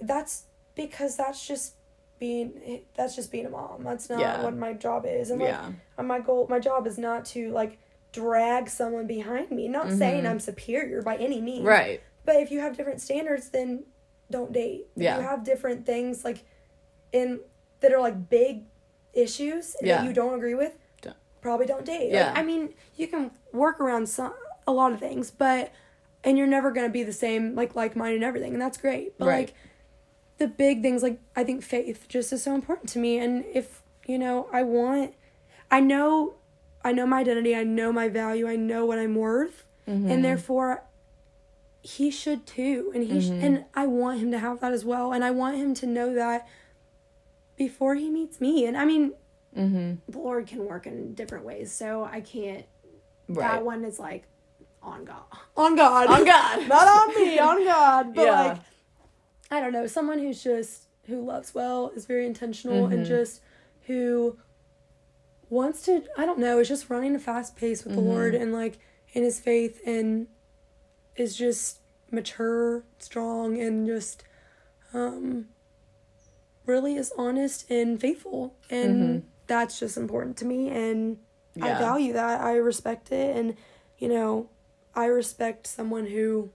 [0.00, 1.74] that's because that's just
[2.18, 4.42] being that's just being a mom that's not Yeah.
[4.42, 5.72] what my job is and like Yeah.
[5.98, 7.78] uh, my goal my job is not to like
[8.12, 10.30] drag someone behind me not saying Mhm.
[10.30, 12.00] i'm superior by any means Right.
[12.26, 13.84] But if you have different standards, then
[14.30, 14.88] don't date.
[14.96, 15.16] If Yeah.
[15.16, 16.44] you have different things like
[17.12, 17.40] in
[17.80, 18.64] that are like big
[19.14, 19.98] issues Yeah.
[19.98, 22.10] that you don't agree with, Don't- probably don't date.
[22.12, 22.28] Yeah.
[22.28, 24.34] Like, I mean, you can work around some
[24.66, 25.70] a lot of things, but
[26.24, 29.16] and you're never gonna be the same like like minded and everything, and that's great.
[29.18, 29.36] But Right.
[29.46, 29.54] like
[30.38, 33.82] the big things like I think faith just is so important to me and if
[34.06, 35.14] you know, I want
[35.70, 36.34] I know
[36.84, 40.10] I know my identity, I know my value, I know what I'm worth, Mm-hmm.
[40.10, 40.82] and therefore
[41.86, 43.44] he should too and he Mm-hmm.
[43.44, 46.12] and I want him to have that as well and I want him to know
[46.14, 46.46] that
[47.56, 49.12] before he meets me and I mean
[49.56, 50.12] Mm-hmm.
[50.12, 52.66] the Lord can work in different ways, so I can't.
[53.26, 53.52] Right.
[53.52, 54.24] That one is like
[54.82, 55.22] on God.
[55.56, 56.68] on God On God.
[56.76, 58.42] not on me on God but Yeah.
[58.48, 58.58] like
[59.50, 63.08] I don't know someone who's just who loves well is very intentional and Mhm.
[63.08, 63.40] just
[63.86, 64.36] who
[65.48, 68.04] wants to I don't know is just running a fast pace with Mm-hmm.
[68.04, 68.78] the Lord and like
[69.14, 70.26] in his faith and
[71.16, 74.22] is just mature, strong and just
[74.94, 75.46] um
[76.64, 81.18] really is honest and faithful and that's just important to me and
[81.62, 82.40] I value that.
[82.40, 83.56] I respect it and
[83.98, 84.48] you know,
[84.94, 86.50] I respect someone who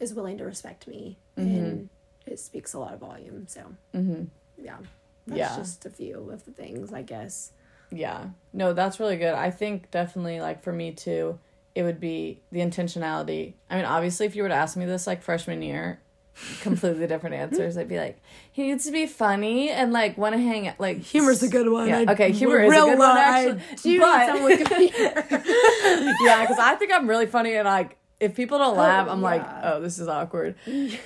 [0.00, 1.56] Is willing to respect me, Mm-hmm.
[1.56, 1.88] and
[2.26, 3.46] it speaks a lot of volume.
[3.46, 3.60] So
[3.94, 4.24] Mm-hmm.
[4.62, 4.78] yeah,
[5.26, 5.56] that's Yeah.
[5.56, 7.52] just a few of the things I guess.
[7.90, 8.30] Yeah.
[8.52, 9.34] No, that's really good.
[9.34, 11.38] I think definitely like for me too,
[11.76, 13.52] it would be the intentionality.
[13.68, 16.00] I mean, obviously if you were to ask me this like freshman year,
[16.62, 17.76] completely different answers.
[17.76, 18.18] I'd be like,
[18.50, 20.80] he needs to be funny and like want to hang out.
[20.80, 21.88] Like Humor's a good one.
[21.88, 22.06] Yeah.
[22.08, 23.62] Okay, humor is a good one actually.
[23.82, 25.24] Do you but, need someone with good humor?
[26.24, 29.20] yeah, because I think I'm really funny and like if people don't oh, laugh, I'm
[29.20, 30.54] like, oh, this is awkward.
[30.64, 30.96] yeah.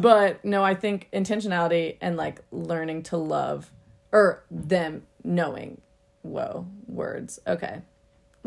[0.00, 3.72] But no, I think intentionality and like learning to love
[4.12, 5.80] or them knowing.
[6.22, 7.40] Whoa, words.
[7.44, 7.82] Okay.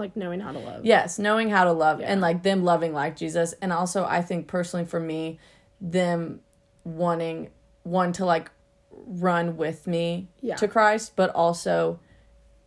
[0.02, 0.86] Like knowing how to love.
[0.86, 2.08] Yes, knowing how to love Yeah.
[2.12, 3.54] and like them loving like Jesus.
[3.62, 5.40] And also, I think personally for me,
[5.80, 6.42] them
[6.84, 7.50] wanting
[7.84, 8.52] one to like
[8.92, 10.56] run with me Yeah.
[10.58, 12.00] to Christ, but also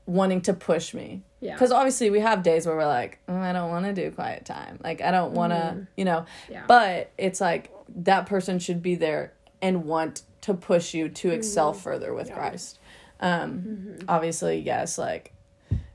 [0.07, 1.23] wanting to push me.
[1.41, 1.53] Yeah.
[1.55, 4.45] Because obviously, we have days where we're like, oh, I don't want to do quiet
[4.47, 4.79] time.
[4.83, 6.21] Like, I don't want to, you know.
[6.21, 6.53] Mm-hmm.
[6.53, 6.65] Yeah.
[6.67, 11.73] But it's like that person should be there and want to push you to excel
[11.73, 11.81] Mm-hmm.
[11.83, 12.79] further with Christ.
[13.21, 15.33] Um, Obviously, yes, like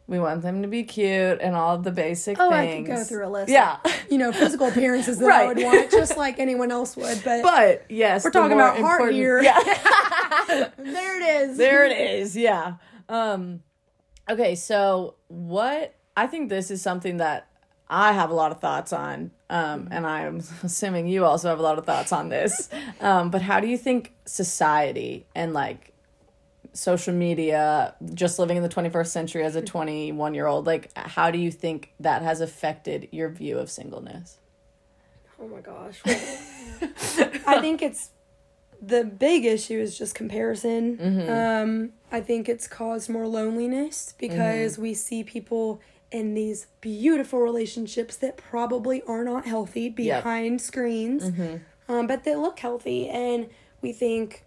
[0.09, 2.89] we want them to be cute and all the basic Oh, I could things.
[2.89, 3.49] go through a list.
[3.51, 3.77] Yeah.
[4.09, 5.43] you know, physical appearances that Right.
[5.43, 7.21] I would want, just like anyone else would.
[7.23, 9.41] But, But yes, We're talking about heart important- here.
[9.41, 9.59] Yeah.
[10.77, 11.57] there it is.
[11.57, 12.35] there it is.
[12.35, 12.73] Yeah.
[13.07, 13.61] Um
[14.29, 17.47] okay, so what I think this is something that
[17.89, 19.31] I have a lot of thoughts on.
[19.49, 22.67] Um and I'm assuming you also have a lot of thoughts on this.
[22.99, 25.88] Um but how do you think society and like
[26.73, 31.31] social media just living in the 21st century as a 21 year old like how
[31.31, 34.37] do you think that has affected your view of singleness
[35.41, 36.01] Oh my gosh.
[37.47, 38.09] I think it's
[38.81, 40.97] the big issue is just comparison.
[40.97, 41.31] Mm-hmm.
[41.31, 44.81] Um, I think it's caused more loneliness because Mm-hmm.
[44.81, 45.79] we see people
[46.11, 49.95] in these beautiful relationships that probably are not healthy Yep.
[49.95, 51.91] behind screens, Mm-hmm.
[51.93, 53.49] um, but they look healthy, and
[53.81, 54.43] we think,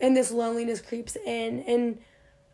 [0.00, 1.98] and this loneliness creeps in, and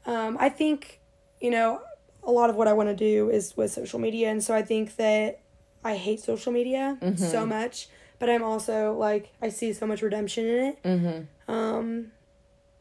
[0.07, 1.00] um, I think,
[1.40, 1.80] you know,
[2.22, 4.62] a lot of what I want to do is with social media, and so I
[4.62, 5.40] think that
[5.85, 7.16] I hate social media Mm-hmm.
[7.16, 11.52] so much, but I'm also like I see so much redemption in it Mm-hmm.
[11.54, 12.12] um,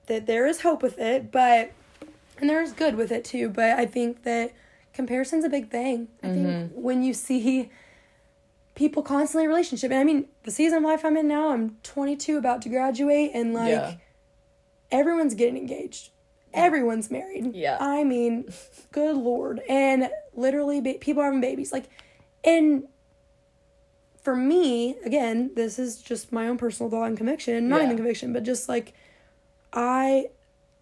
[0.07, 1.71] that there is hope with it, but
[2.39, 3.49] and there is good with it too.
[3.49, 4.51] But I think that
[4.93, 6.07] comparison's a big thing.
[6.23, 6.81] I think Mm-hmm.
[6.81, 7.69] when you see
[8.75, 11.77] people constantly in relationship, and I mean the season of life I'm in now, I'm
[11.83, 13.93] 22, about to graduate, and like Yeah.
[14.93, 16.11] Everyone's getting engaged,
[16.53, 17.53] everyone's married.
[17.53, 17.77] Yeah.
[17.81, 18.45] I mean,
[18.93, 21.89] good lord, and literally ba- people are having babies, like,
[22.45, 22.83] and
[24.21, 27.85] for me, again, this is just my own personal thought and conviction, not Yeah.
[27.85, 28.93] even conviction, but just like
[29.73, 30.27] I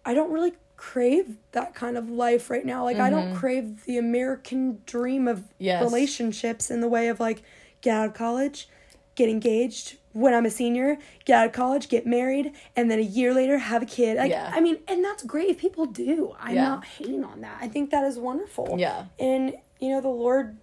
[0.04, 2.84] I don't really crave that kind of life right now.
[2.84, 5.52] Like I don't crave the American dream of Mm-hmm.
[5.58, 5.82] Yes.
[5.82, 7.42] relationships in the way of like
[7.80, 8.68] get out of college,
[9.16, 13.02] get engaged when I'm a senior, get out of college, get married, and then a
[13.02, 14.18] year later have a kid.
[14.18, 14.50] Like Yeah.
[14.54, 16.34] I mean, and that's great if people do.
[16.38, 16.68] I'm Yeah.
[16.68, 17.56] not hating on that.
[17.60, 18.76] I think that is wonderful.
[18.78, 19.04] Yeah.
[19.18, 20.56] And you know, the Lord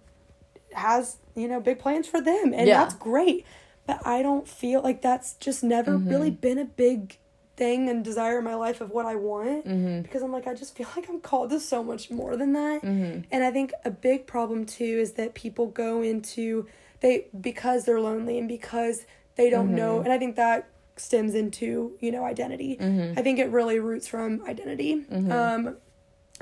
[0.72, 2.78] has, you know, big plans for them and Yeah.
[2.82, 3.44] that's great.
[3.86, 6.08] But I don't feel like that's just never Mm-hmm.
[6.08, 7.18] really been a big
[7.56, 10.00] thing and desire in my life of what I want Mm-hmm.
[10.02, 12.82] because I'm like I just feel like I'm called to so much more than that.
[12.82, 13.22] Mm-hmm.
[13.30, 16.66] And I think a big problem too is that people go into
[17.00, 19.06] they because they're lonely and because
[19.40, 19.76] they don't Mm-hmm.
[19.76, 22.76] know and I think that stems into, you know, identity.
[22.78, 23.18] Mm-hmm.
[23.18, 24.92] I think it really roots from identity.
[25.10, 25.76] Um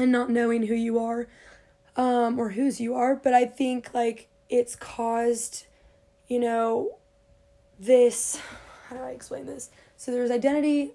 [0.01, 1.29] and not knowing who you are
[1.97, 5.67] um or whose you are, but I think like it's caused
[6.27, 6.99] you know
[7.79, 8.41] this
[8.89, 9.71] how do I explain this?
[9.97, 10.93] So there's identity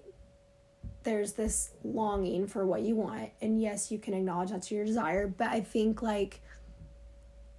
[1.04, 5.26] there's this longing for what you want and yes you can acknowledge that's your desire
[5.26, 6.40] but i think like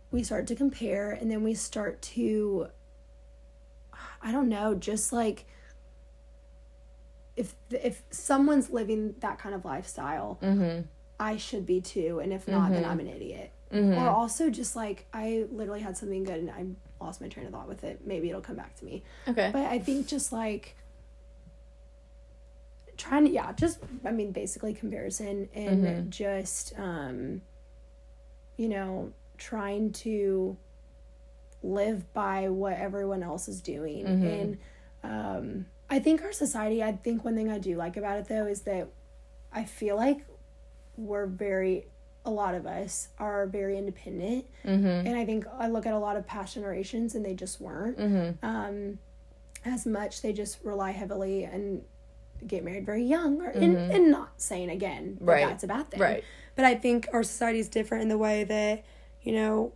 [0.09, 2.67] we start to compare and then we start to
[4.25, 5.45] i don't know just like
[7.37, 10.81] if if someone's living that kind of lifestyle Mm-hmm.
[11.19, 13.97] i should be too and if not then i'm an idiot Mm-hmm.
[13.97, 16.65] or also just like i literally had something good and i
[17.03, 19.49] lost my train of thought with it maybe it'll come back to me Okay.
[19.51, 20.75] but I think just like
[22.95, 26.09] trying to yeah, just I mean basically comparison and Mhm.
[26.09, 27.41] just um
[28.57, 30.55] you know, trying to
[31.65, 34.05] live by what everyone else is doing.
[34.05, 34.41] Mhm.
[34.41, 34.57] And
[35.03, 38.45] um I think our society, I think one thing I do like about it though
[38.47, 38.87] is that
[39.53, 40.25] I feel like
[40.97, 41.85] we're very
[42.25, 45.07] a lot of us are very independent Mm-hmm.
[45.07, 47.97] and I think I look at a lot of past generations and they just weren't
[47.99, 48.45] Mm-hmm.
[48.45, 48.99] um,
[49.63, 50.21] as much.
[50.21, 51.81] They just rely heavily and
[52.45, 55.29] get married very young, or, and, and not saying again that Mm-hmm.
[55.29, 55.47] Right.
[55.47, 55.99] that's a bad thing.
[55.99, 56.23] Right.
[56.55, 58.83] But I think our society is different in the way that
[59.21, 59.71] you know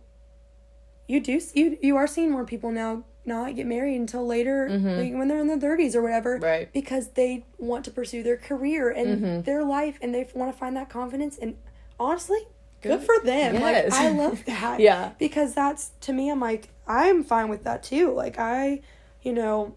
[1.10, 4.56] you do you you are seeing more people now not get married until later
[4.98, 6.44] like when they're in their 30s or whatever Mm-hmm.
[6.44, 6.72] Right.
[6.72, 9.42] because they want to pursue their career and Mm-hmm.
[9.42, 11.56] their life and they want to find that confidence and
[11.98, 12.42] honestly
[12.82, 13.06] good, Good.
[13.08, 13.92] for them Yes.
[13.92, 15.12] like i love that Yeah.
[15.18, 18.80] because that's to me i'm like i'm fine with that too like i
[19.22, 19.76] you know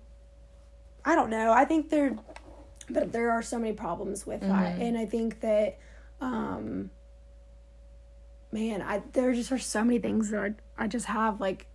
[1.03, 2.17] i don't know i think there
[2.89, 5.77] but there are so many problems with that and i think that
[6.21, 6.89] um
[8.53, 10.39] man i there just are so many things that
[10.77, 11.67] i, I just have like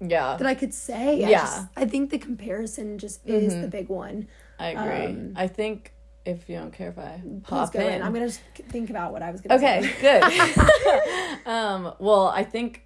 [0.00, 0.36] Yeah.
[0.36, 1.40] that i could say I Yeah.
[1.40, 5.06] just- I, think the comparison just is the big one I agree.
[5.06, 5.92] um, I think
[6.24, 7.94] if you don't care if I pop go in.
[7.94, 11.46] in, i'm gonna just think about what i was gonna Okay, say good.
[11.46, 12.84] um, well, I think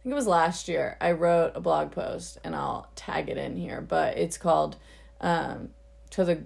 [0.00, 0.96] I think it was last year.
[1.00, 3.80] I wrote a blog post, and I'll tag it in here.
[3.80, 4.76] But it's called
[5.20, 5.68] um,
[6.10, 6.42] "To the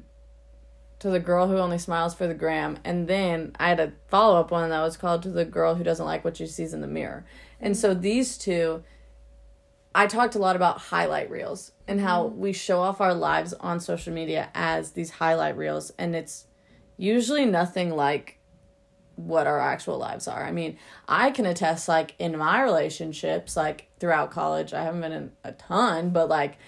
[0.98, 4.40] to the girl who only smiles for the gram," and then I had a follow
[4.40, 6.80] up one that was called "To the girl who doesn't like what she sees in
[6.80, 7.24] the mirror."
[7.60, 8.82] And so these two,
[9.94, 12.38] I talked a lot about highlight reels and how mm-hmm.
[12.38, 16.46] we show off our lives on social media as these highlight reels, and it's
[16.96, 18.38] usually nothing like
[19.16, 20.44] what our actual lives are.
[20.44, 20.76] I mean,
[21.08, 25.52] I can attest, like, in my relationships, like, throughout college, I haven't been in a
[25.52, 26.58] ton, but, like,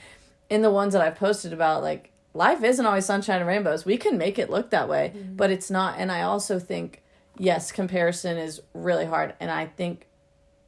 [0.49, 3.85] in the ones that I've posted about, like, life isn't always sunshine and rainbows.
[3.85, 5.99] We can make it look that way, but it's not.
[5.99, 7.03] And I also think,
[7.37, 9.35] yes, comparison is really hard.
[9.41, 10.07] And I think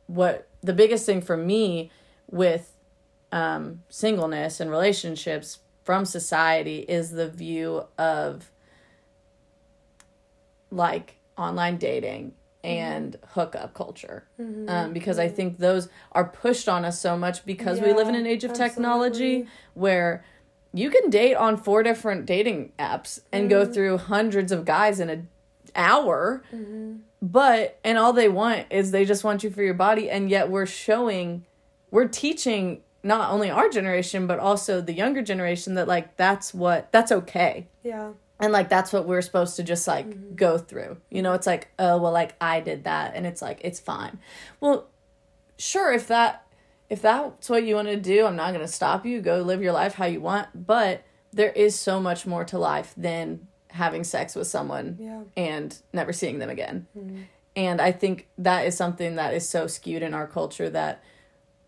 [0.06, 1.90] what the biggest thing for me
[2.28, 2.76] with
[3.32, 8.50] um, singleness and relationships from society is the view of
[10.70, 14.24] like online dating and hookup culture
[14.68, 18.14] um, because i think those are pushed on us so much because we live in
[18.14, 20.22] an age of technology where
[20.72, 23.74] you can date on four different dating apps and go mm.
[23.74, 25.28] through hundreds of guys in an
[25.74, 26.42] hour.
[26.52, 26.96] Mm-hmm.
[27.22, 30.48] But and all they want is they just want you for your body and yet
[30.48, 31.44] we're showing
[31.90, 36.90] we're teaching not only our generation but also the younger generation that like that's what
[36.92, 37.66] that's okay.
[37.82, 38.12] Yeah.
[38.38, 40.34] And like that's what we're supposed to just like mm-hmm.
[40.34, 40.96] go through.
[41.10, 44.18] You know, it's like, oh well like I did that and it's like it's fine.
[44.60, 44.86] Well,
[45.58, 46.46] sure if that
[46.90, 49.20] if that's what you want to do, I'm not going to stop you.
[49.22, 52.92] Go live your life how you want, but there is so much more to life
[52.96, 55.22] than having sex with someone Yeah.
[55.36, 56.88] and never seeing them again.
[56.98, 57.22] Mm-hmm.
[57.54, 61.02] And I think that is something that is so skewed in our culture that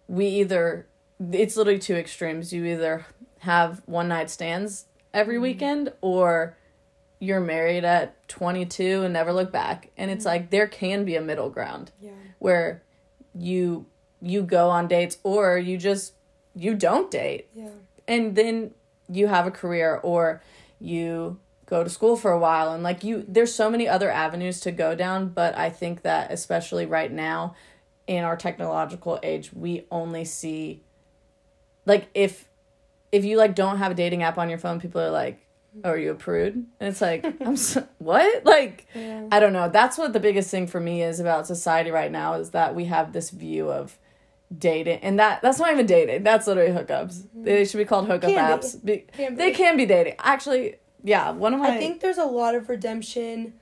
[0.09, 0.87] we either
[1.31, 2.53] it's literally two extremes.
[2.53, 3.07] You either
[3.41, 5.43] have one night stands every mm-hmm.
[5.43, 6.57] weekend or
[7.21, 9.93] you're married at 22 and never look back.
[9.97, 10.29] And it's mm-hmm.
[10.29, 12.11] like there can be a middle ground Yeah.
[12.41, 12.83] where
[13.35, 13.87] you
[14.23, 16.15] you go on dates or you just
[16.55, 17.49] you don't date.
[17.55, 17.69] Yeah.
[18.07, 18.71] and then
[19.09, 20.43] you have a career or
[20.79, 24.61] you go to school for a while and like you there's so many other avenues
[24.61, 27.55] to go down but i think that especially right now
[28.07, 30.83] in our technological age we only see
[31.87, 32.49] like if
[33.11, 35.37] if you like don't have a dating app on your phone people are like
[35.77, 35.81] mm-hmm.
[35.85, 36.55] oh, are you a prude?
[36.55, 38.45] And it's like i'm so, what?
[38.45, 39.27] Like Yeah.
[39.33, 39.69] i don't know.
[39.69, 42.87] That's what the biggest thing for me is about society right now is that we
[42.87, 43.99] have this view of
[44.59, 48.31] dating and that that's not even dating that's literally hookups they should be called hookup
[48.31, 49.57] Can apps be, Can they be.
[49.57, 53.55] can be dating actually yeah one of my I think there's a lot of redemption.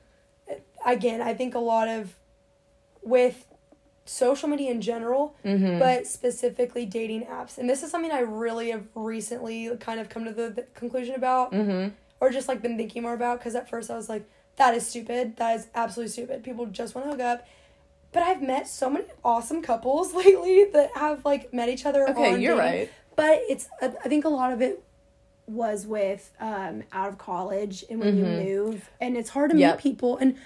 [0.84, 2.14] Again, I think a lot of
[3.02, 3.46] with
[4.06, 5.78] social media in general, Mm-hmm.
[5.78, 7.58] but specifically dating apps.
[7.58, 11.14] And this is something I really have recently kind of come to the, the conclusion
[11.14, 11.90] about, mm-hmm.
[12.20, 13.38] or just like been thinking more about.
[13.38, 15.36] Because at first I was like, that is stupid.
[15.36, 16.42] That is absolutely stupid.
[16.42, 17.46] People just want to hook up.
[18.12, 22.08] But I've met so many awesome couples lately that have like met each other.
[22.10, 24.82] okay you're dating right but it's I I think a lot of it
[25.46, 28.44] was with um out of college and when you mm-hmm.
[28.44, 29.76] move and it's hard to Yep.
[29.76, 30.36] meet people and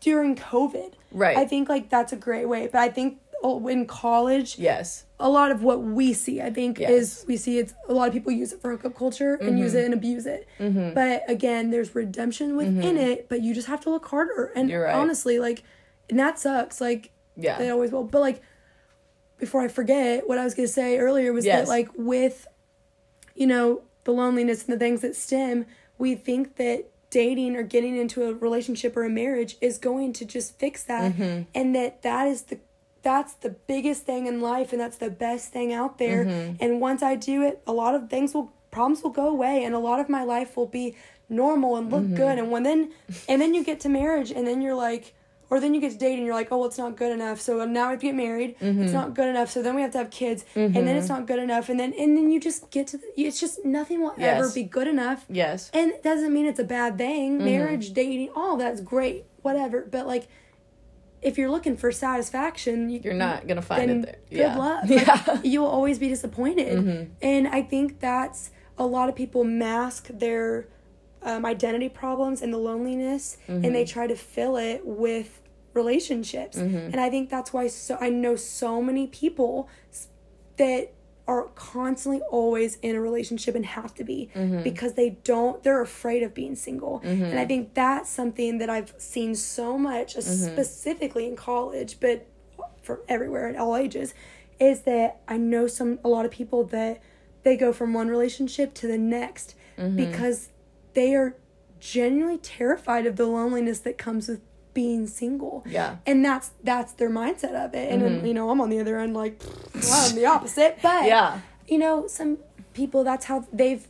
[0.00, 3.86] during covid right i think like that's a great way but i think oh, in
[3.86, 6.90] college yes a lot of what we see i think Yes.
[6.90, 9.72] is we see it's a lot of people use it for hookup culture and use
[9.72, 9.80] mm-hmm.
[9.80, 10.94] it and abuse it mm-hmm.
[10.94, 12.96] but again there's redemption within mm-hmm.
[12.98, 14.94] it but you just have to look harder and right.
[14.94, 15.64] honestly like
[16.10, 18.04] and that sucks like yeah they always will.
[18.04, 18.42] But like,
[19.38, 21.62] before I forget, what I was gonna say earlier was Yes.
[21.66, 22.46] that like with,
[23.34, 25.66] you know, the loneliness and the things that stem,
[25.98, 30.24] we think that dating or getting into a relationship or a marriage is going to
[30.24, 31.42] just fix that, Mm-hmm.
[31.54, 32.58] and that that is the
[33.02, 36.56] that's the biggest thing in life and that's the best thing out there Mm-hmm.
[36.62, 39.74] and once i do it a lot of things will problems will go away and
[39.74, 40.94] a lot of my life will be
[41.28, 42.14] normal and look Mm-hmm.
[42.14, 42.92] good and when then
[43.28, 45.14] and then you get to marriage and then you're like
[45.52, 47.38] or then you get to date and you're like, oh, well, it's not good enough.
[47.38, 48.58] So now we have to get married.
[48.58, 48.82] Mm-hmm.
[48.84, 49.50] It's not good enough.
[49.50, 51.68] So then we have to have kids, and then it's not good enough.
[51.68, 54.62] And then and then you just get to the, it's just nothing will ever be
[54.62, 55.26] good enough.
[55.28, 57.34] yes And it doesn't mean it's a bad thing.
[57.34, 57.44] Mm-hmm.
[57.44, 59.86] Marriage, dating, all that's great, whatever.
[59.90, 60.26] But like,
[61.20, 64.84] if you're looking for satisfaction, you, you're not gonna find it there good yeah luck.
[64.88, 65.30] yeah Mm-hmm.
[65.30, 67.10] Like, you'll always be disappointed.
[67.20, 70.66] And I think that's a lot of people mask their
[71.22, 73.72] um, identity problems and the loneliness, and Mm-hmm.
[73.74, 75.40] they try to fill it with
[75.74, 76.56] relationships.
[76.56, 79.68] And I think that's why so I know so many people
[80.56, 80.92] that
[81.28, 84.62] are constantly always in a relationship and have to be Mm-hmm.
[84.64, 88.92] because they don't they're afraid of being single and i think that's something that i've
[88.98, 90.52] seen so much Mm-hmm.
[90.52, 92.26] specifically in college but
[92.82, 94.14] for everywhere at all ages
[94.58, 97.00] is that i know some a lot of people that
[97.44, 99.96] they go from one relationship to the next Mm-hmm.
[99.96, 100.48] because
[100.94, 101.36] they are
[101.78, 104.40] genuinely terrified of the loneliness that comes with
[104.74, 105.62] being single.
[105.66, 105.96] Yeah.
[106.06, 107.92] And that's that's their mindset of it.
[107.92, 109.40] And then, you know i'm on the other end like
[109.74, 110.78] well, i'm the opposite.
[110.82, 111.06] But Mm-hmm.
[111.08, 111.40] yeah.
[111.68, 112.38] you know some
[112.74, 113.86] people that's how they've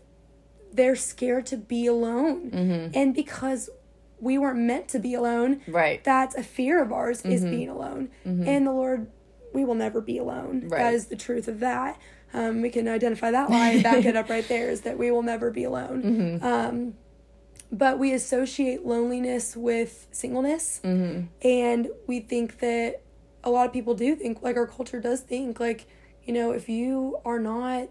[0.72, 2.50] they're scared to be alone.
[2.50, 2.90] Mm-hmm.
[2.94, 3.70] and because
[4.20, 6.02] we weren't meant to be alone right.
[6.04, 7.32] that's a fear of ours Mm-hmm.
[7.32, 8.08] is being alone.
[8.24, 9.08] And the lord
[9.52, 10.62] we will never be alone.
[10.68, 10.78] Right.
[10.78, 12.00] that is the truth of that.
[12.34, 15.10] Um, we can identify that lie and back it up right there is that we
[15.10, 16.02] will never be alone.
[16.02, 16.44] Mm-hmm.
[16.46, 16.94] um,
[17.72, 21.22] but we associate loneliness with singleness mm-hmm.
[21.42, 23.00] and we think that
[23.42, 25.86] a lot of people do think like our culture does think like
[26.24, 27.88] you know if you are not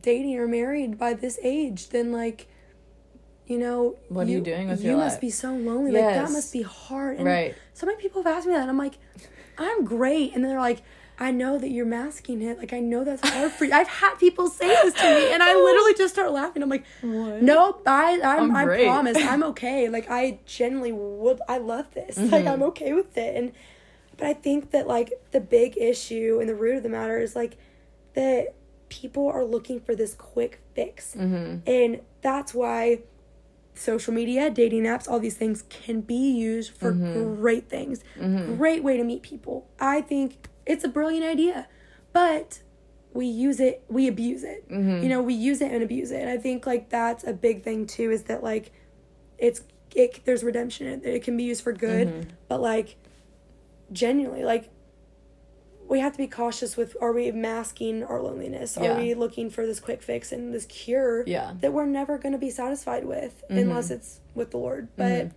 [0.00, 2.48] dating or married by this age then like
[3.46, 5.20] you know What are you doing with you your must life?
[5.20, 7.54] be so lonely like that must be hard and Right.
[7.72, 8.94] so many people have asked me that and i'm like
[9.58, 10.82] i'm great and they're like
[11.18, 12.58] I know that you're masking it.
[12.58, 13.72] Like I know that's hard for you.
[13.72, 16.62] I've had people say this to me, and I literally just start laughing.
[16.62, 17.40] I'm like, What?
[17.42, 17.82] nope.
[17.86, 19.88] I I'm, I'm I promise I'm okay.
[19.88, 21.40] Like I genuinely would.
[21.48, 22.18] I love this.
[22.18, 23.36] Like I'm okay with it.
[23.36, 23.52] And
[24.16, 27.34] but I think that like the big issue and the root of the matter is
[27.36, 27.56] like
[28.14, 28.54] that
[28.88, 31.14] people are looking for this quick fix.
[31.16, 31.58] Mm-hmm.
[31.68, 33.00] And that's why
[33.74, 37.34] social media, dating apps, all these things can be used for Mm-hmm.
[37.40, 38.04] great things.
[38.16, 39.66] Great way to meet people.
[39.80, 41.68] I think it's a brilliant idea.
[42.12, 42.60] But
[43.12, 44.68] we use it, we abuse it.
[44.68, 45.02] Mm-hmm.
[45.02, 46.20] You know, we use it and abuse it.
[46.20, 48.72] And I think like that's a big thing too is that like
[49.38, 49.62] it's
[49.94, 51.06] it there's redemption in it.
[51.06, 52.30] It can be used for good, Mm-hmm.
[52.48, 52.96] but like
[53.92, 54.70] genuinely like
[55.86, 58.78] we have to be cautious with are we masking our loneliness?
[58.78, 58.98] Are Yeah.
[58.98, 61.52] we looking for this quick fix and this cure Yeah.
[61.60, 63.58] that we're never going to be satisfied with Mm-hmm.
[63.58, 64.88] unless it's with the Lord?
[64.96, 65.30] But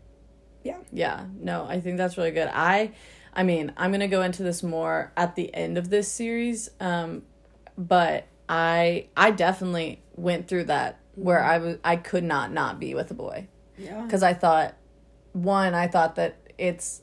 [0.63, 0.77] yeah.
[0.91, 2.49] Yeah, no, I think that's really good.
[2.51, 2.91] I
[3.33, 6.69] I mean, I'm going to go into this more at the end of this series.
[6.79, 7.23] Um
[7.77, 11.49] but I I definitely went through that where mm-hmm.
[11.49, 13.47] I was I could not not be with a boy
[13.77, 14.07] Yeah.
[14.07, 14.75] cuz I thought
[15.33, 17.01] one I thought that it's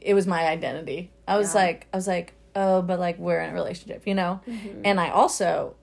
[0.00, 1.10] it was my identity.
[1.28, 1.60] I was Yeah.
[1.60, 4.82] like I was like, "Oh, but like we're in a relationship, you know?" Mm-hmm.
[4.84, 5.76] And I also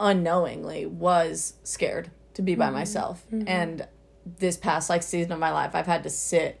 [0.00, 2.74] unknowingly was scared to be by mm-hmm.
[2.74, 3.26] myself.
[3.46, 3.86] And
[4.38, 6.60] this past like season of my life, I've had to sit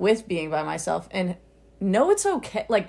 [0.00, 1.36] with being by myself and
[1.78, 2.66] know it's okay.
[2.68, 2.88] Like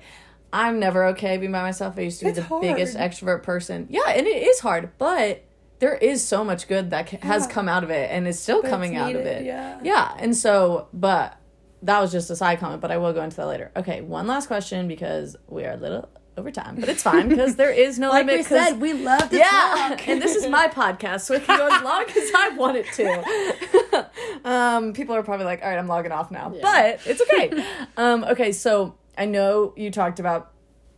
[0.53, 1.97] I'm never okay being by myself.
[1.97, 3.87] I used to be It's the biggest extrovert person.
[3.89, 5.43] Yeah, and it is hard, but
[5.79, 7.53] there is so much good that ca- has Yeah.
[7.53, 9.45] come out of it and is still But coming out of it.
[9.45, 9.79] yeah.
[9.83, 10.13] Yeah.
[10.19, 11.37] And so, but
[11.83, 13.71] that was just a side comment, but I will go into that later.
[13.75, 17.55] Okay, one last question because we are a little over time, but it's fine because
[17.57, 18.39] there is no Like limit.
[18.39, 20.07] we 'cause- said, we love to yeah, talk.
[20.07, 22.85] and this is my podcast, so it can go as long as I want it
[22.93, 24.09] to.
[24.49, 27.65] um, people are probably like, "All right, I'm logging off now," but it's okay.
[27.97, 30.51] um, okay, so I know you talked about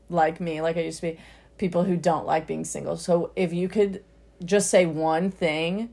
[0.10, 1.20] like me, like I used to be,
[1.58, 2.96] people who don't like being single.
[2.98, 4.04] So if you could
[4.46, 5.90] just say one thing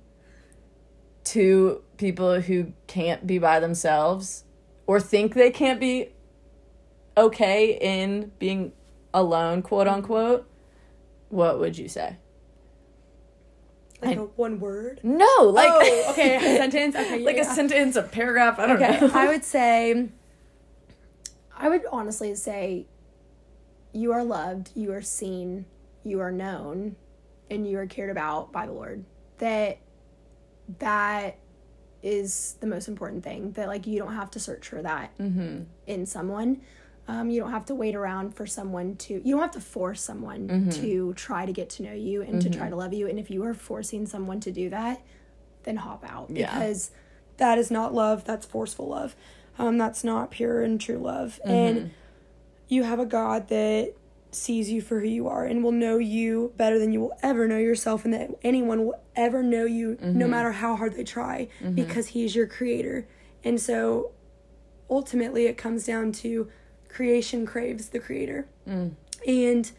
[1.24, 4.45] to people who can't be by themselves
[4.86, 6.09] or think they can't be
[7.16, 8.72] okay in being
[9.12, 9.96] alone, quote mm-hmm.
[9.96, 10.48] unquote,
[11.28, 12.16] what would you say?
[14.02, 15.00] like I- a one word.
[15.02, 16.96] No, like oh, okay, a sentence.
[16.96, 17.42] Okay, like yeah.
[17.42, 18.58] a sentence, a paragraph.
[18.58, 19.11] I don't Okay, know.
[19.12, 20.08] I would say,
[21.56, 22.86] I would honestly say,
[23.92, 25.66] you are loved, you are seen,
[26.04, 26.96] you are known,
[27.50, 29.04] and you are cared about by the Lord.
[29.38, 29.78] That
[30.78, 31.38] that
[32.02, 33.52] is the most important thing.
[33.52, 35.64] That like you don't have to search for that mm-hmm.
[35.86, 36.62] in someone.
[37.11, 39.14] Um, you don't have to wait around for someone to.
[39.24, 42.48] You don't have to force someone to try to get to know you and to
[42.50, 43.08] try to love you.
[43.08, 45.02] And if you are forcing someone to do that,
[45.64, 46.52] then hop out Yeah.
[46.52, 46.90] because
[47.38, 49.16] that is not love that's forceful love
[49.58, 51.50] um, that's not pure and true love Mm-hmm.
[51.50, 51.90] and
[52.68, 53.94] you have a god that
[54.30, 57.48] sees you for who you are and will know you better than you will ever
[57.48, 60.18] know yourself and that anyone will ever know you Mm-hmm.
[60.18, 63.06] no matter how hard they try because he's your creator
[63.42, 64.12] and so
[64.88, 66.48] ultimately it comes down to
[66.95, 68.93] creation craves the creator Mm.
[69.26, 69.72] and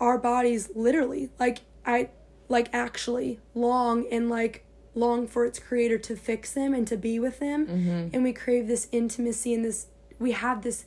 [0.00, 2.08] our bodies literally like i
[2.48, 7.18] like actually long and like long for its creator to fix them and to be
[7.18, 8.08] with them Mm-hmm.
[8.14, 9.86] and we crave this intimacy and this
[10.18, 10.84] we have this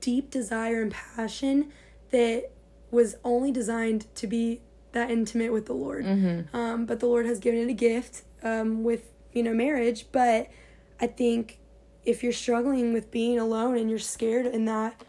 [0.00, 1.70] deep desire and passion
[2.10, 2.50] that
[2.90, 4.60] was only designed to be
[4.92, 6.56] that intimate with the lord Mm-hmm.
[6.56, 10.48] um, but the lord has given it a gift um, with you know marriage but
[11.00, 11.58] i think
[12.04, 15.02] if you're struggling with being alone and you're scared in that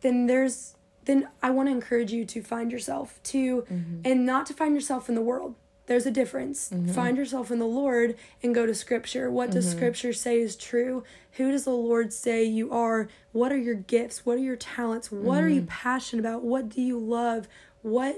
[0.00, 0.74] then there's
[1.04, 4.00] then I want to encourage you to find yourself to mm-hmm.
[4.04, 5.54] and not to find yourself in the world.
[5.86, 6.68] There's a difference.
[6.68, 6.92] Mm-hmm.
[6.92, 9.30] Find yourself in the Lord and go to scripture.
[9.30, 9.78] What does mm-hmm.
[9.78, 11.02] scripture say is true?
[11.32, 13.08] Who does the Lord say you are?
[13.32, 14.26] What are your gifts?
[14.26, 15.10] What are your talents?
[15.10, 16.42] What are you passionate about?
[16.42, 17.48] What do you love?
[17.82, 18.16] What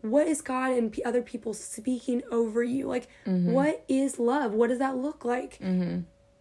[0.00, 2.86] what is God and p- other people speaking over you?
[2.86, 3.08] Like
[3.52, 4.52] what is love?
[4.52, 5.58] What does that look like?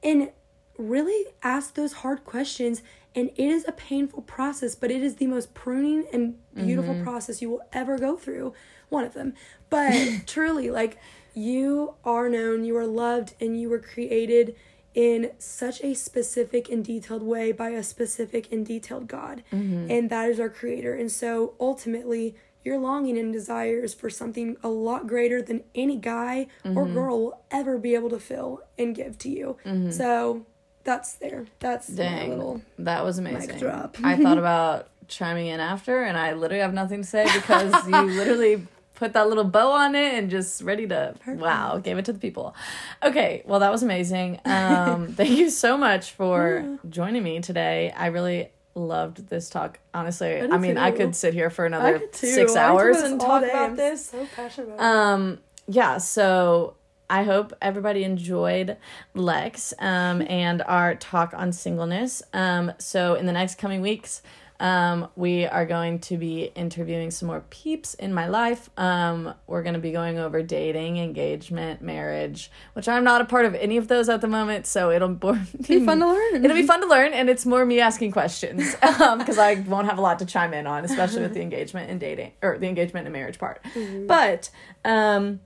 [0.04, 0.30] and
[0.78, 2.84] really ask those hard questions
[3.18, 7.04] and it is a painful process but it is the most pruning and beautiful mm-hmm.
[7.04, 8.54] process you will ever go through.
[8.90, 9.34] One of them.
[9.70, 10.98] But truly like
[11.34, 14.56] you are known you are loved and you were created
[14.94, 19.44] in such a specific and detailed way by a specific and detailed God.
[19.52, 19.92] Mm-hmm.
[19.92, 20.94] And that is our creator.
[20.94, 26.48] And so ultimately your longing and desires for something a lot greater than any guy
[26.66, 26.94] or mm-hmm.
[26.94, 29.58] girl will ever be able to fill and give to you.
[29.92, 30.46] So
[30.88, 31.46] that's there.
[31.60, 32.62] That's Dang, little.
[32.80, 33.60] that was amazing.
[33.60, 33.98] drop.
[34.02, 38.02] I thought about chiming in after, and I literally have nothing to say because you
[38.06, 38.66] literally
[38.96, 42.20] put that little bow on it and just ready to wow, gave it to the
[42.20, 42.56] people.
[43.04, 44.40] Okay, well that was amazing.
[44.46, 47.92] Um, thank you so much for joining me today.
[47.92, 49.80] I really loved this talk.
[49.94, 53.42] Honestly, I, did mean, I could sit here for another six I hours and talk
[53.42, 53.50] day.
[53.50, 54.06] about I'm this.
[54.06, 54.80] So passionate.
[54.80, 56.77] Um, yeah, so
[57.10, 58.78] I hope everybody enjoyed
[59.14, 62.22] Lex um, and our talk on singleness.
[62.34, 64.22] Um, so in the next coming weeks,
[64.60, 68.70] um, we are going to be interviewing some more peeps in my life.
[68.78, 73.46] Um, we're going to be going over dating, engagement, marriage, which I'm not a part
[73.46, 74.66] of any of those at the moment.
[74.66, 75.10] So it'll
[75.68, 76.44] be fun to learn.
[76.44, 80.00] It'll be fun to learn, and it's more me asking questions because I won't have
[80.00, 83.06] a lot to chime in on, especially with the engagement and dating or the engagement
[83.06, 83.64] and marriage part.
[84.08, 84.50] But
[84.84, 85.40] um,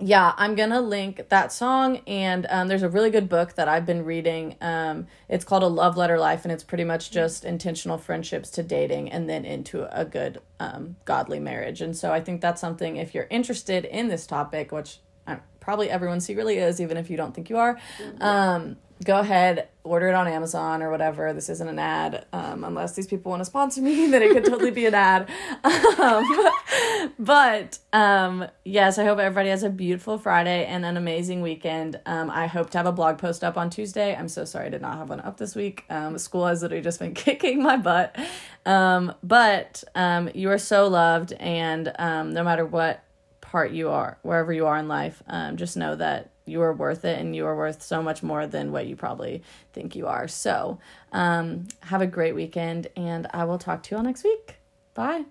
[0.00, 3.84] yeah, I'm gonna link that song, and um, there's a really good book that I've
[3.84, 4.54] been reading.
[4.60, 8.62] Um, it's called A Love Letter Life, and it's pretty much just intentional friendships to
[8.62, 11.80] dating and then into a good, um, godly marriage.
[11.80, 15.90] And so I think that's something if you're interested in this topic, which i probably
[15.90, 17.78] everyone secretly is, even if you don't think you are.
[18.20, 21.32] Um, go ahead, order it on Amazon or whatever.
[21.32, 24.44] This isn't an ad, um, unless these people want to sponsor me, then it could
[24.44, 25.28] totally be an ad.
[25.98, 26.24] Um,
[27.18, 32.00] but um, yes, I hope everybody has a beautiful Friday and an amazing weekend.
[32.06, 34.14] Um, I hope to have a blog post up on Tuesday.
[34.14, 35.84] I'm so sorry I did not have one up this week.
[35.88, 38.16] Um, school has literally just been kicking my butt.
[38.66, 43.02] Um, but um, you are so loved, and um, no matter what
[43.40, 47.04] part you are, wherever you are in life, um, just know that you are worth
[47.04, 49.42] it and you are worth so much more than what you probably
[49.72, 50.28] think you are.
[50.28, 50.78] So,
[51.12, 54.56] um, have a great weekend, and I will talk to you all next week.
[54.94, 55.24] Bye.